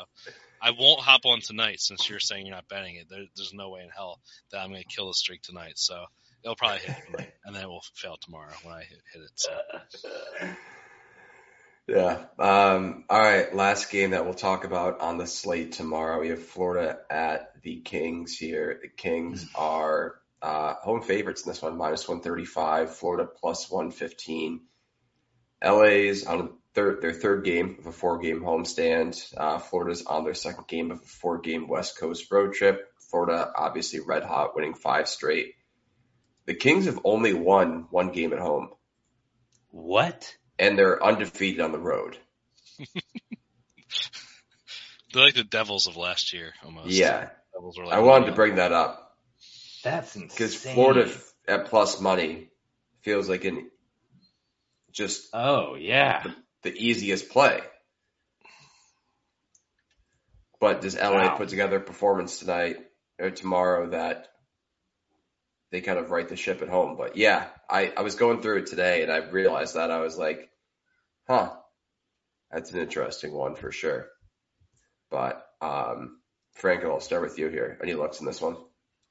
[0.62, 3.08] I won't hop on tonight since you're saying you're not betting it.
[3.10, 4.20] There, there's no way in hell
[4.52, 5.74] that I'm going to kill the streak tonight.
[5.78, 5.96] So
[6.44, 9.32] it'll probably hit tonight, and then it will fail tomorrow when I hit, hit it.
[9.36, 9.52] So
[11.88, 12.26] Yeah.
[12.38, 13.56] Um, all right.
[13.56, 16.20] Last game that we'll talk about on the slate tomorrow.
[16.20, 18.78] We have Florida at the Kings here.
[18.82, 22.96] The Kings are uh, home favorites in this one, minus 135.
[22.96, 24.62] Florida plus 115.
[25.64, 29.34] LA's on third, their third game of a four game homestand.
[29.36, 32.86] Uh, Florida's on their second game of a four game West Coast road trip.
[33.10, 35.56] Florida obviously red hot, winning five straight.
[36.46, 38.70] The Kings have only won one game at home,
[39.70, 40.36] what?
[40.60, 42.18] And they're undefeated on the road.
[45.14, 46.92] they're like the Devils of last year almost.
[46.92, 49.16] Yeah, Devils were like I wanted to bring that up
[49.84, 50.30] That's insane.
[50.30, 51.12] because Florida
[51.48, 52.50] at plus money
[53.02, 53.70] feels like an
[54.92, 56.24] just Oh yeah.
[56.64, 57.62] the easiest play.
[60.60, 61.38] But does LA Wow.
[61.38, 62.78] put together a performance tonight
[63.20, 64.28] or tomorrow that
[65.72, 66.96] they kind of right the ship at home?
[66.98, 70.18] But yeah, I, I was going through it today and I realized that I was
[70.18, 70.50] like,
[71.28, 71.52] huh,
[72.52, 74.08] that's an interesting one for sure.
[75.10, 76.20] But um,
[76.64, 77.78] I'll start with you here.
[77.82, 78.58] Any looks in this one?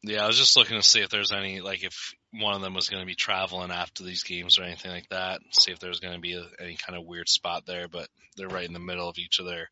[0.02, 2.74] Yeah, I was just looking to see if there's any like if one of them
[2.74, 5.40] was going to be traveling after these games or anything like that.
[5.50, 8.48] See if there's going to be a, any kind of weird spot there, but they're
[8.48, 9.68] right in the middle of each of their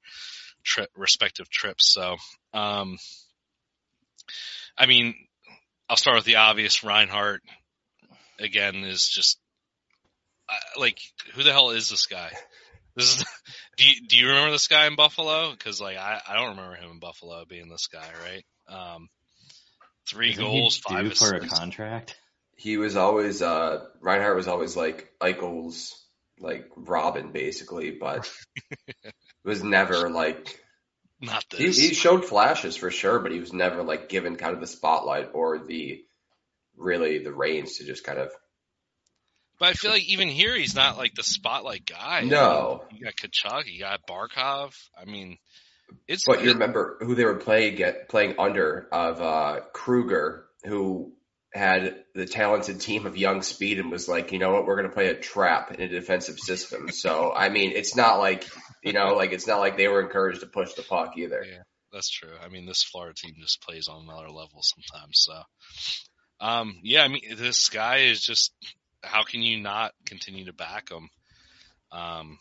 [0.65, 1.93] trip respective trips.
[1.93, 2.17] So,
[2.53, 2.99] um,
[4.77, 5.15] I mean,
[5.89, 6.83] I'll start with the obvious.
[6.83, 7.43] Reinhardt
[8.39, 9.39] again is just
[10.49, 10.99] uh, like
[11.35, 12.31] who the hell is this guy?
[12.97, 13.25] This is
[13.77, 15.51] do you, do you remember this guy in Buffalo?
[15.53, 18.45] Because like I, I don't remember him in Buffalo being this guy, right?
[18.69, 19.09] Um,
[20.09, 22.17] three Isn't goals, he five due for a contract?
[22.57, 25.95] He was always uh Reinhardt was always like Eichel's
[26.39, 28.31] like Robin basically, but
[28.89, 30.61] it was never like
[31.25, 31.79] Not he, this.
[31.79, 35.31] he showed flashes for sure, but he was never like given kind of the spotlight
[35.33, 36.05] or the
[36.77, 38.31] really the reins to just kind of
[39.59, 42.23] but I feel like even here he's not like the spotlight guy.
[42.23, 42.83] No.
[42.85, 44.75] I mean, you got Tkachuk, you got Barkov.
[45.01, 45.39] I mean,
[46.09, 51.13] it's But you remember who they were playing get playing under of uh Krueger, who
[51.55, 54.89] had the talented team of young speed and was like, you know what, we're gonna
[54.89, 56.91] play a trap in a defensive system.
[56.91, 58.45] So I mean, it's not like
[58.83, 61.45] you know, like it's not like they were encouraged to push the puck either.
[61.49, 62.33] Yeah, that's true.
[62.45, 65.25] I mean, this Florida team just plays on another level sometimes.
[65.25, 65.43] So,
[66.41, 68.53] um, yeah, I mean, this guy is just.
[69.03, 71.11] How can you not continue to back him?
[71.93, 72.39] Um,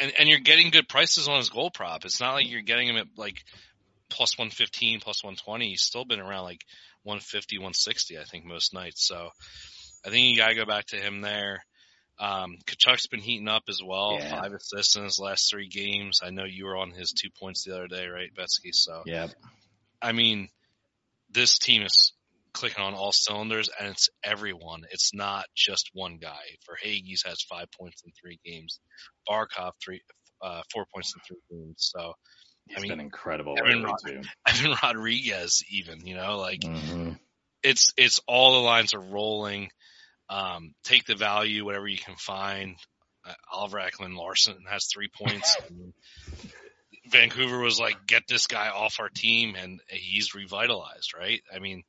[0.00, 2.04] and and you're getting good prices on his goal prop.
[2.04, 3.44] It's not like you're getting him at like
[4.10, 5.68] plus 115, plus 120.
[5.68, 6.64] He's still been around like
[7.02, 9.06] 150, 160, I think most nights.
[9.06, 9.28] So
[10.04, 11.62] I think you got to go back to him there.
[12.20, 14.18] Um, Tkachuk's been heating up as well.
[14.18, 14.40] Yeah.
[14.40, 16.20] Five assists in his last three games.
[16.22, 18.72] I know you were on his two points the other day, right, Betzky?
[18.72, 19.28] So yeah.
[20.02, 20.48] I mean,
[21.30, 22.12] this team is
[22.52, 24.82] clicking on all cylinders, and it's everyone.
[24.90, 26.40] It's not just one guy.
[26.68, 28.80] Verhaeghe's has five points in three games.
[29.28, 30.00] Barkov three,
[30.42, 31.92] uh, four points in three games.
[31.94, 32.14] So
[32.68, 34.22] He's I mean, been incredible Evan too.
[34.46, 37.18] Evan Rodrigues, even you know, like Mhm.
[37.62, 39.70] it's it's all the lines are rolling.
[40.30, 42.76] Um, take the value, whatever you can find.
[43.24, 45.56] Uh, Oliver Ekman-Larsson has three points.
[47.10, 51.40] Vancouver was like, get this guy off our team, and he's revitalized, right?
[51.54, 51.82] I mean,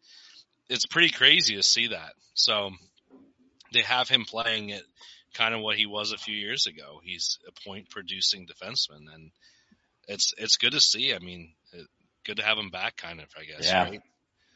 [0.70, 2.14] it's pretty crazy to see that.
[2.34, 2.72] So
[3.74, 4.84] they have him playing it
[5.34, 7.02] kind of what he was a few years ago.
[7.04, 9.32] He's a point producing defenseman, and
[10.10, 11.14] it's it's good to see.
[11.14, 11.88] I mean, it,
[12.26, 13.28] good to have him back, kind of.
[13.38, 13.68] I guess.
[13.68, 13.84] Yeah.
[13.84, 14.02] Right?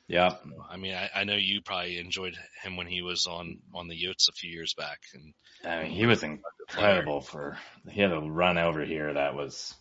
[0.07, 0.43] Yep.
[0.69, 3.95] I mean, I, I know you probably enjoyed him when he was on on the
[3.95, 5.33] Yotes a few years back, and
[5.63, 7.57] I mean, he was incredible for,
[7.89, 9.73] he had a run over here that was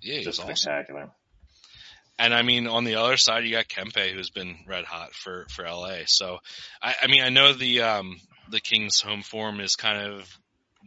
[0.00, 0.56] yeah, just was awesome.
[0.56, 1.10] spectacular.
[2.18, 5.46] And I mean, on the other side, you got Kempe, who's been red hot for
[5.50, 6.04] for LA.
[6.06, 6.38] So,
[6.80, 8.16] I, I mean, I know the um
[8.50, 10.38] the Kings' home form is kind of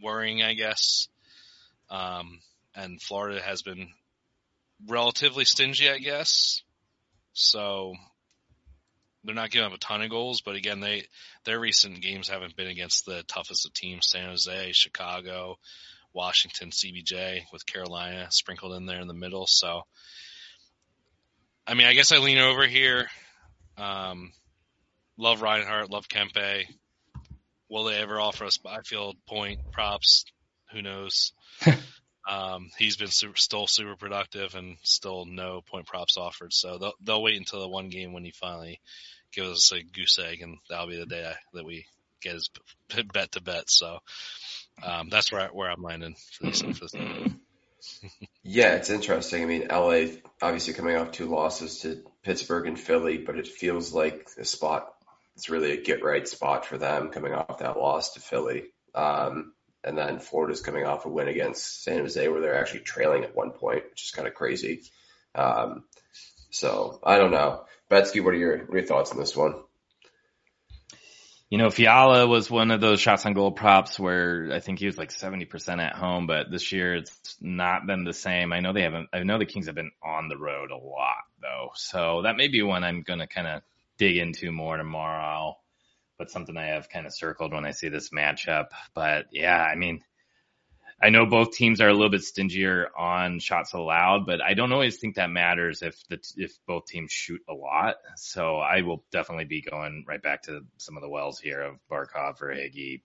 [0.02, 1.10] worrying, I guess.
[1.90, 2.40] Um,
[2.76, 3.90] and Florida has been
[4.88, 6.62] relatively stingy, I guess.
[7.34, 7.94] So
[9.24, 11.06] they're not giving up a ton of goals, but again, they
[11.46, 15.58] their recent games haven't been against the toughest of teams: San Jose, Chicago,
[16.14, 19.46] Washington, CBJ, with Carolina sprinkled in there in the middle.
[19.48, 19.84] So,
[21.68, 23.08] I mean, I guess I lean over here.
[23.78, 24.32] Um,
[25.18, 26.66] love Reinhardt, love Kempe.
[27.70, 30.26] Will they ever offer us Byfield point props?
[30.72, 31.34] Who knows?
[32.28, 36.54] um, he's been super, still super productive and still no point props offered.
[36.54, 38.80] So they'll, they'll wait until the one game when he finally
[39.32, 41.86] gives us a goose egg, and that'll be the day I, that we
[42.22, 42.50] get his
[43.14, 43.70] bet to bet.
[43.70, 44.00] So
[44.84, 46.62] um, that's where I, where I'm landing for this.
[46.62, 46.96] For this.
[48.44, 49.44] Yeah, it's interesting.
[49.44, 53.94] I mean, LA obviously coming off two losses to Pittsburgh and Philly, but it feels
[53.94, 54.94] like a spot.
[55.36, 58.66] It's really a get right spot for them coming off that loss to Philly.
[58.94, 59.54] Um,
[59.84, 63.36] and then Florida's coming off a win against San Jose where they're actually trailing at
[63.36, 64.84] one point, which is kind of crazy.
[65.36, 65.84] Um,
[66.52, 67.66] so I don't know.
[67.90, 69.56] Betzky, what are your, what are your thoughts on this one?
[71.50, 74.86] You know, Fiala was one of those shots on goal props where I think he
[74.86, 78.54] was like 70% at home, but this year it's not been the same.
[78.54, 81.24] I know they haven't, I know the Kings have been on the road a lot
[81.42, 81.72] though.
[81.74, 83.64] So that may be one I'm going to kind of
[83.98, 85.58] dig into more tomorrow,
[86.20, 88.68] but something I have kind of circled when I see this matchup.
[88.94, 90.02] But yeah, I mean,
[91.02, 94.74] I know both teams are a little bit stingier on shots allowed, but I don't
[94.74, 97.96] always think that matters if the if both teams shoot a lot.
[98.18, 101.76] So I will definitely be going right back to some of the wells here of
[101.90, 103.02] Barkov or Higgy.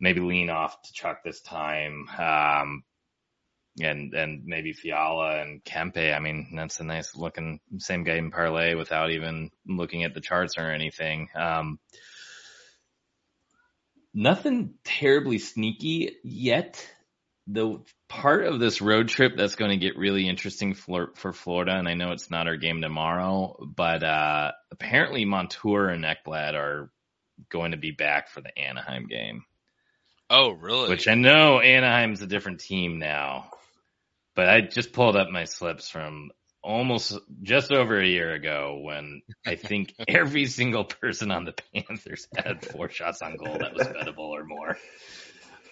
[0.00, 2.08] Maybe lean off Tkachuk this time.
[2.18, 2.82] Um,
[3.80, 6.14] and and maybe Fiala and Kempe.
[6.14, 10.54] I mean, that's a nice looking same game parlay without even looking at the charts
[10.58, 11.28] or anything.
[11.34, 11.78] Um,
[14.14, 16.86] nothing terribly sneaky yet.
[17.46, 17.78] The
[18.08, 21.88] part of this road trip that's going to get really interesting for, for Florida, and
[21.88, 26.90] I know it's not our game tomorrow, but uh, apparently Montour and Ekblad are
[27.50, 29.44] going to be back for the Anaheim game.
[30.30, 30.90] Oh, really?
[30.90, 33.50] Which I know Anaheim's a different team now,
[34.34, 36.30] but I just pulled up my slips from
[36.62, 42.28] almost just over a year ago when I think every single person on the Panthers
[42.36, 44.76] had four shots on goal that was bettable or more.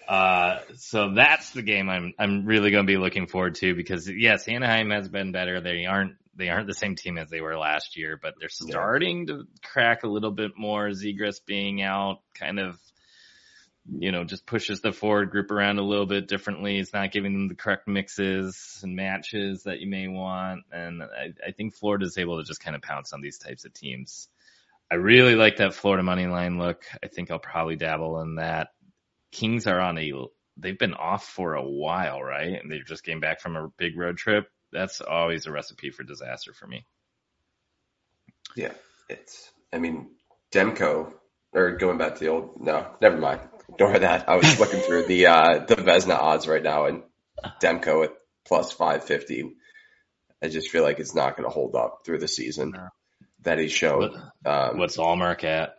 [0.07, 4.09] Uh, so that's the game I'm I'm really going to be looking forward to because
[4.09, 5.59] yes, Anaheim has been better.
[5.59, 9.27] They aren't they aren't the same team as they were last year, but they're starting
[9.27, 10.89] to crack a little bit more.
[10.89, 12.79] Zegras being out kind of
[13.89, 16.77] you know, just pushes the forward group around a little bit differently.
[16.77, 20.63] It's not giving them the correct mixes and matches that you may want.
[20.71, 23.65] And I, I think Florida is able to just kind of pounce on these types
[23.65, 24.27] of teams.
[24.91, 26.83] I really like that Florida money line look.
[27.03, 28.69] I think I'll probably dabble in that.
[29.31, 30.11] Kings are on a,
[30.57, 32.61] they've been off for a while, right?
[32.61, 34.49] And they're just getting back from a big road trip.
[34.71, 36.85] That's always a recipe for disaster for me.
[38.55, 38.73] Yeah,
[39.09, 40.11] it's, I mean,
[40.51, 41.13] Demko,
[41.53, 43.41] or going back to the old, no, never mind.
[43.69, 44.29] Ignore that.
[44.29, 47.03] I was looking through the, uh, the Vezina odds right now and
[47.61, 48.11] Demko at
[48.45, 49.55] plus 550.
[50.41, 52.87] I just feel like it's not going to hold up through the season No.
[53.41, 54.13] that he showed.
[54.45, 55.75] Um, What's Ullmark at?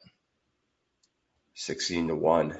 [1.54, 2.58] 16 to 1.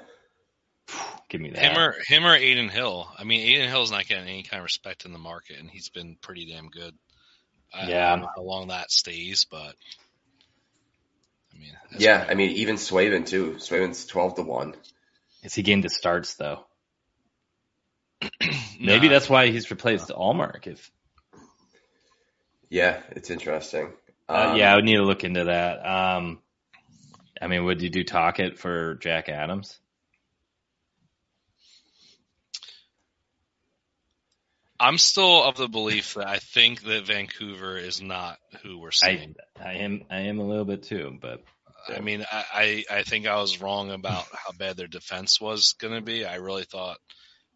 [1.29, 1.59] Give me that.
[1.63, 3.07] him or him or Adin Hill.
[3.19, 5.91] I mean, Adin Hill's not getting any kind of respect in the market, and he's
[5.91, 6.95] been pretty damn good.
[7.75, 8.07] I, Yeah.
[8.07, 9.75] I don't know how long that stays, but
[11.55, 13.57] I mean, Yeah, I mean, even Swayman too.
[13.59, 14.75] Swayman's 12 to 1.
[15.43, 16.65] Is he getting the starts though?
[18.81, 20.67] Maybe Nah, that's why he's replaced Ullmark.
[20.67, 20.91] If
[22.69, 23.93] Yeah, it's interesting.
[24.29, 25.87] uh, Um, yeah, I would need to look into that.
[25.87, 26.41] Um,
[27.41, 29.79] I mean, would you do Tocchet for Jack Adams?
[34.81, 39.17] I'm still of the belief that I think that Vancouver is not who we're I,
[39.17, 39.35] seeing.
[39.61, 41.43] I am, I am a little bit too, but
[41.89, 45.75] I, mean, I, I I think I was wrong about how bad their defense was
[45.79, 46.25] going to be.
[46.25, 46.99] I really thought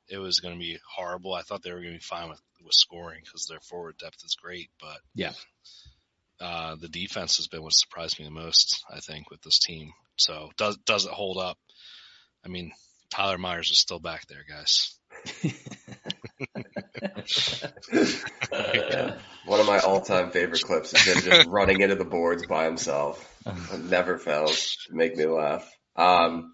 [0.08, 1.34] it was going to be horrible.
[1.34, 4.18] I thought they were going to be fine with with scoring because their forward depth
[4.24, 5.32] is great, but Yeah.
[6.40, 8.84] uh, the defense has been what surprised me the most.
[8.90, 9.92] I think with this team.
[10.16, 11.58] So does does it hold up?
[12.44, 12.72] I mean,
[13.10, 14.94] Tyler Myers is still back there, guys.
[19.44, 23.28] One of my all-time favorite clips is him just running into the boards by himself.
[23.72, 25.68] It never fails to make me laugh.
[25.96, 26.52] Um,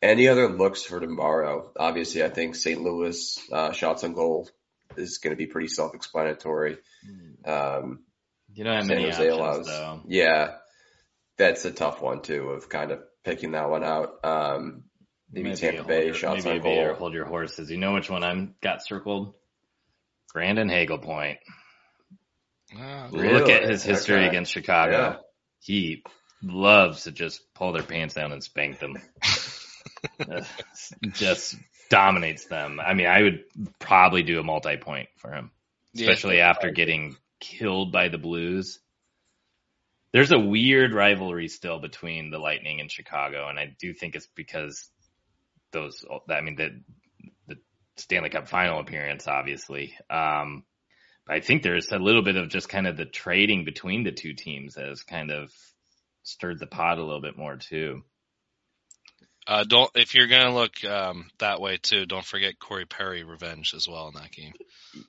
[0.00, 1.70] any other looks for tomorrow?
[1.78, 2.80] Obviously, I think St.
[2.80, 4.48] Louis uh, shots on goal
[4.96, 6.78] is going to be pretty self-explanatory.
[7.44, 8.04] Um,
[8.54, 10.00] you don't have San many Jose options allows, though.
[10.06, 10.54] yeah,
[11.36, 14.24] that's a tough one too of kind of picking that one out.
[14.24, 14.84] Um,
[15.30, 16.94] maybe Maybe Tampa Bay your- shots maybe on goal.
[16.94, 17.70] hold your horses.
[17.70, 19.34] You know which one I'm got circled?
[20.32, 21.38] Brandon Hagel Point.
[23.12, 23.32] Really?
[23.32, 24.28] Look at his history Okay.
[24.28, 24.92] against Chicago.
[24.92, 25.16] Yeah.
[25.60, 26.02] He
[26.42, 28.96] loves to just pull their pants down and spank them.
[31.12, 31.56] Just
[31.90, 32.80] dominates them.
[32.80, 33.44] I mean, I would
[33.78, 35.50] probably do a multi-point for him,
[35.92, 36.02] yeah.
[36.02, 38.80] especially after getting killed by the Blues.
[40.12, 44.28] There's a weird rivalry still between the Lightning and Chicago, and I do think it's
[44.34, 44.88] because
[45.72, 46.04] those.
[46.30, 46.80] I mean, the
[47.48, 47.56] the
[47.96, 49.94] Stanley Cup final appearance, obviously.
[50.08, 50.73] Um, but
[51.28, 54.34] I think there's a little bit of just kind of the trading between the two
[54.34, 55.52] teams that has kind of
[56.22, 58.02] stirred the pot a little bit more too.
[59.46, 62.06] Uh, don't if you're gonna look um, that way too.
[62.06, 64.54] Don't forget Corey Perry revenge as well in that game.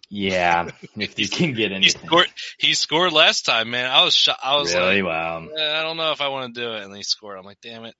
[0.09, 2.27] Yeah, if you can get He scored.
[2.57, 3.89] He scored last time, man.
[3.89, 5.47] I was sho- I was really like, wow.
[5.57, 7.37] eh, I don't know if I want to do it, and he scored.
[7.37, 7.95] I'm like, damn it,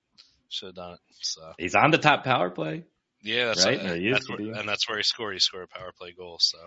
[0.50, 1.00] should have done it.
[1.22, 2.84] So He's on the top power play.
[3.22, 5.32] yeah, that's Right, what- or that's where, and that's where he scored.
[5.34, 6.36] He scored a power play goal.
[6.38, 6.58] So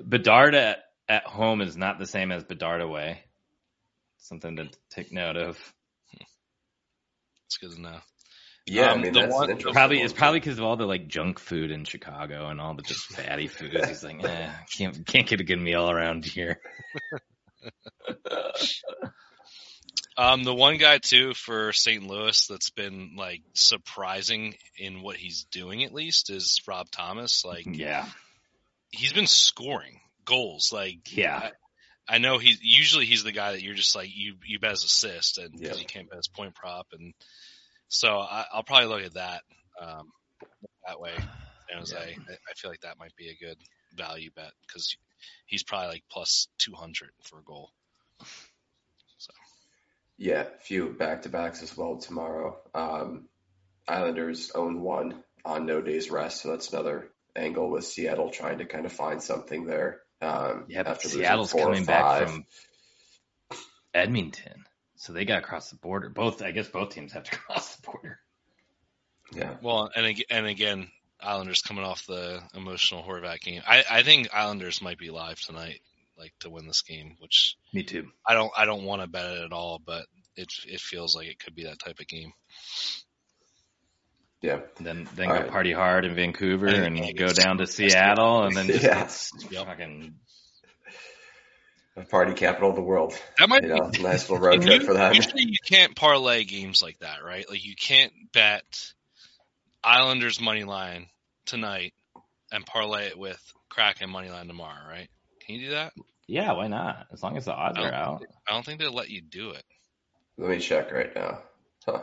[0.00, 0.78] Bedard at,
[1.08, 3.20] at home is not the same as Bedard away.
[4.18, 5.58] Something to take note of.
[7.46, 7.98] it's good to know.
[8.66, 10.86] Yeah, I Um, mean the that's one- an Probably it's probably because of all the
[10.86, 13.74] like junk food in Chicago and all the just fatty foods.
[13.88, 16.60] He's like, eh, can't can't get a good meal around here.
[20.16, 22.06] Um, the one guy too for St.
[22.06, 27.44] Louis that's been like surprising in what he's doing at least is Rob Thomas.
[27.46, 28.06] Like Yeah,
[28.92, 30.70] he's been scoring goals.
[30.72, 31.50] Like yeah,
[32.08, 34.84] I know he's usually he's the guy that you're just like you you bet his
[34.84, 35.80] assist and because Yeah.
[35.80, 37.14] you can't bet his point prop and
[37.88, 39.42] so I, I'll probably look at that
[39.80, 40.10] um,
[40.86, 41.12] that way.
[41.68, 43.58] San Jose, I, I feel like that might be a good
[43.96, 44.96] value bet because
[45.46, 47.70] he's probably like plus two hundred for a goal.
[49.18, 49.32] So.
[50.16, 52.58] Yeah, a few back to backs as well tomorrow.
[52.74, 53.28] Um,
[53.86, 58.64] Islanders own one on no days rest, so that's another angle with Seattle trying to
[58.64, 60.00] kind of find something there.
[60.20, 60.82] Um, yeah.
[60.86, 62.46] After Seattle's coming back from
[63.92, 64.64] Edmonton,
[64.96, 66.08] so they got to cross the border.
[66.08, 68.20] Both, I guess, both teams have to cross the border.
[69.34, 70.88] Yeah, Well, and and again,
[71.20, 73.62] Islanders coming off the emotional Horvat game.
[73.66, 75.80] I, I think Islanders might be live tonight,
[76.18, 78.08] like to win this game, which Me too.
[78.26, 80.04] I don't I don't want to bet it at all, but
[80.36, 82.32] it it feels like it could be that type of game.
[84.42, 85.50] Yeah, Then then All go right.
[85.50, 89.04] party hard in Vancouver I think and go down to Seattle and then just Yeah.
[89.42, 89.66] get Yep.
[89.66, 90.14] fucking
[91.94, 93.14] the party capital of the world.
[93.38, 95.14] That might You be know, nice little road trip for them.
[95.14, 97.48] Usually you can't parlay games like that, right?
[97.48, 98.64] Like you can't bet
[99.84, 101.06] Islanders money line
[101.46, 101.92] tonight
[102.50, 105.08] and parlay it with Kraken money line tomorrow, right?
[105.46, 105.92] Can you do that?
[106.26, 106.52] yeah.
[106.52, 107.06] Why not?
[107.12, 108.20] As long as the odds are out.
[108.20, 109.64] think, I don't think they'll let you do it.
[110.38, 111.42] Let me check right now.
[111.84, 112.00] Huh.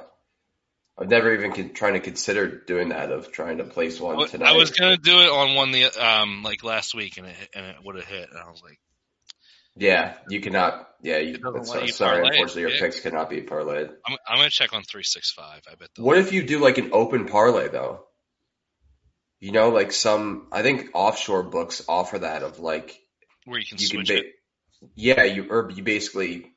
[1.00, 4.50] I've never even con- trying to consider doing that of trying to place one tonight.
[4.50, 7.66] I was gonna do it on one the um like last week and it and
[7.66, 8.80] it would have hit and I was like,
[9.78, 10.88] Yeah, you cannot.
[11.02, 12.28] Yeah, you, so, you sorry.
[12.28, 12.82] Unfortunately, your yeah.
[12.82, 13.90] picks cannot be parlayed.
[14.06, 15.62] I'm I'm gonna check on three six five.
[15.72, 15.90] I bet.
[15.98, 18.06] What if you do like an open parlay though?
[19.40, 23.00] You know, like some I think offshore books offer that of like
[23.46, 24.34] where you can you can switch ba- it?
[24.96, 26.52] yeah you or you basically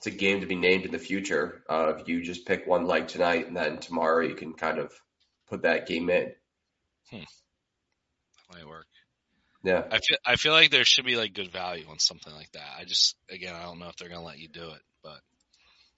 [0.00, 1.62] it's a game to be named in the future.
[1.68, 4.98] Uh, if you just pick one leg tonight and then tomorrow you can kind of
[5.46, 6.32] put that game in.
[7.12, 8.86] Might work.
[9.62, 12.50] Yeah, I feel I feel like there should be like good value on something like
[12.52, 12.78] that.
[12.78, 15.20] I just again I don't know if they're gonna let you do it, but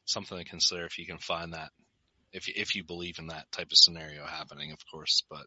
[0.05, 1.71] something to consider if you can find that.
[2.33, 5.47] If if you believe in that type of scenario happening, of course, but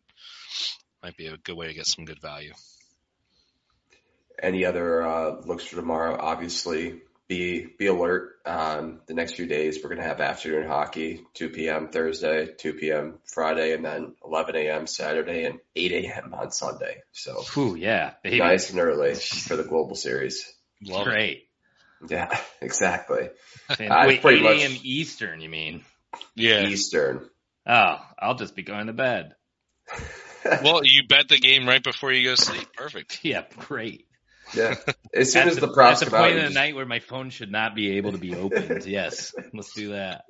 [1.04, 2.54] might be a good way to get some good value.
[4.42, 6.16] any other uh, looks for tomorrow?
[6.18, 8.34] Obviously, be be alert.
[8.46, 11.88] Um, the next few days, we're going to have afternoon hockey, 2 p.m.
[11.90, 13.20] Thursday, 2 p.m.
[13.26, 14.86] Friday, and then 11 a.m.
[14.88, 16.34] Saturday and 8 a.m.
[16.34, 16.98] on Sunday.
[17.12, 18.38] So, Whew, yeah, baby.
[18.40, 20.54] nice and early for the Global Series.
[20.84, 21.10] Love it.
[21.10, 21.48] Great.
[22.08, 23.30] Yeah, exactly.
[23.80, 24.78] And, Uh, wait, pretty 8 much- a.m.
[24.84, 25.84] Eastern, you mean?
[26.36, 26.68] Yeah.
[26.68, 27.28] Eastern.
[27.66, 29.34] Oh, I'll just be going to bed.
[30.64, 32.68] Well, you bet the game right before you go to sleep.
[32.78, 33.20] Perfect.
[33.24, 34.06] Yeah, great.
[34.56, 34.76] Yeah.
[35.14, 36.56] As soon At as the, props at the come out, point you of the just-
[36.56, 38.86] night where my phone should not be able to be opened.
[38.86, 40.26] yes, let's do that.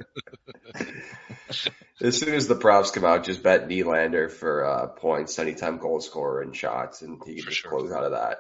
[2.01, 6.01] as soon as the props come out, just bet Nylander for uh, points, anytime goal
[6.01, 7.71] scorer and shots, and he can just sure.
[7.71, 8.37] close out of that.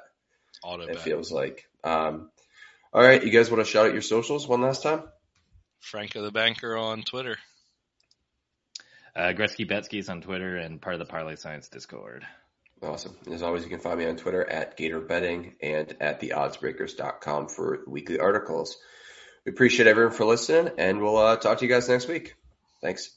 [0.63, 1.01] Auto It bet.
[1.01, 1.65] feels like.
[1.83, 2.29] Um,
[2.93, 5.03] all right, you guys want to shout out your socials one last time?
[5.79, 7.37] Franco the Banker on Twitter.
[9.15, 12.25] Uh, Gretzky Betzky's on Twitter and part of the Parlay Science Discord.
[12.85, 13.17] Awesome.
[13.31, 17.79] As always, you can find me on Twitter at Gator Betting and at theoddsbreakers.com for
[17.87, 18.77] weekly articles.
[19.45, 22.35] We appreciate everyone for listening, and we'll uh, talk to you guys next week.
[22.81, 23.09] Thanks.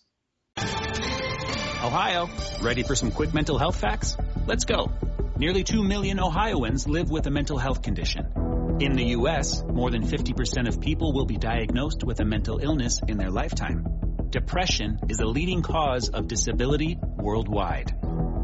[0.58, 2.28] Ohio,
[2.62, 4.16] ready for some quick mental health facts?
[4.46, 4.90] Let's go.
[5.36, 8.78] Nearly 2 million Ohioans live with a mental health condition.
[8.80, 13.00] In the U.S., more than 50% of people will be diagnosed with a mental illness
[13.06, 13.84] in their lifetime.
[14.30, 17.94] Depression is the leading cause of disability worldwide.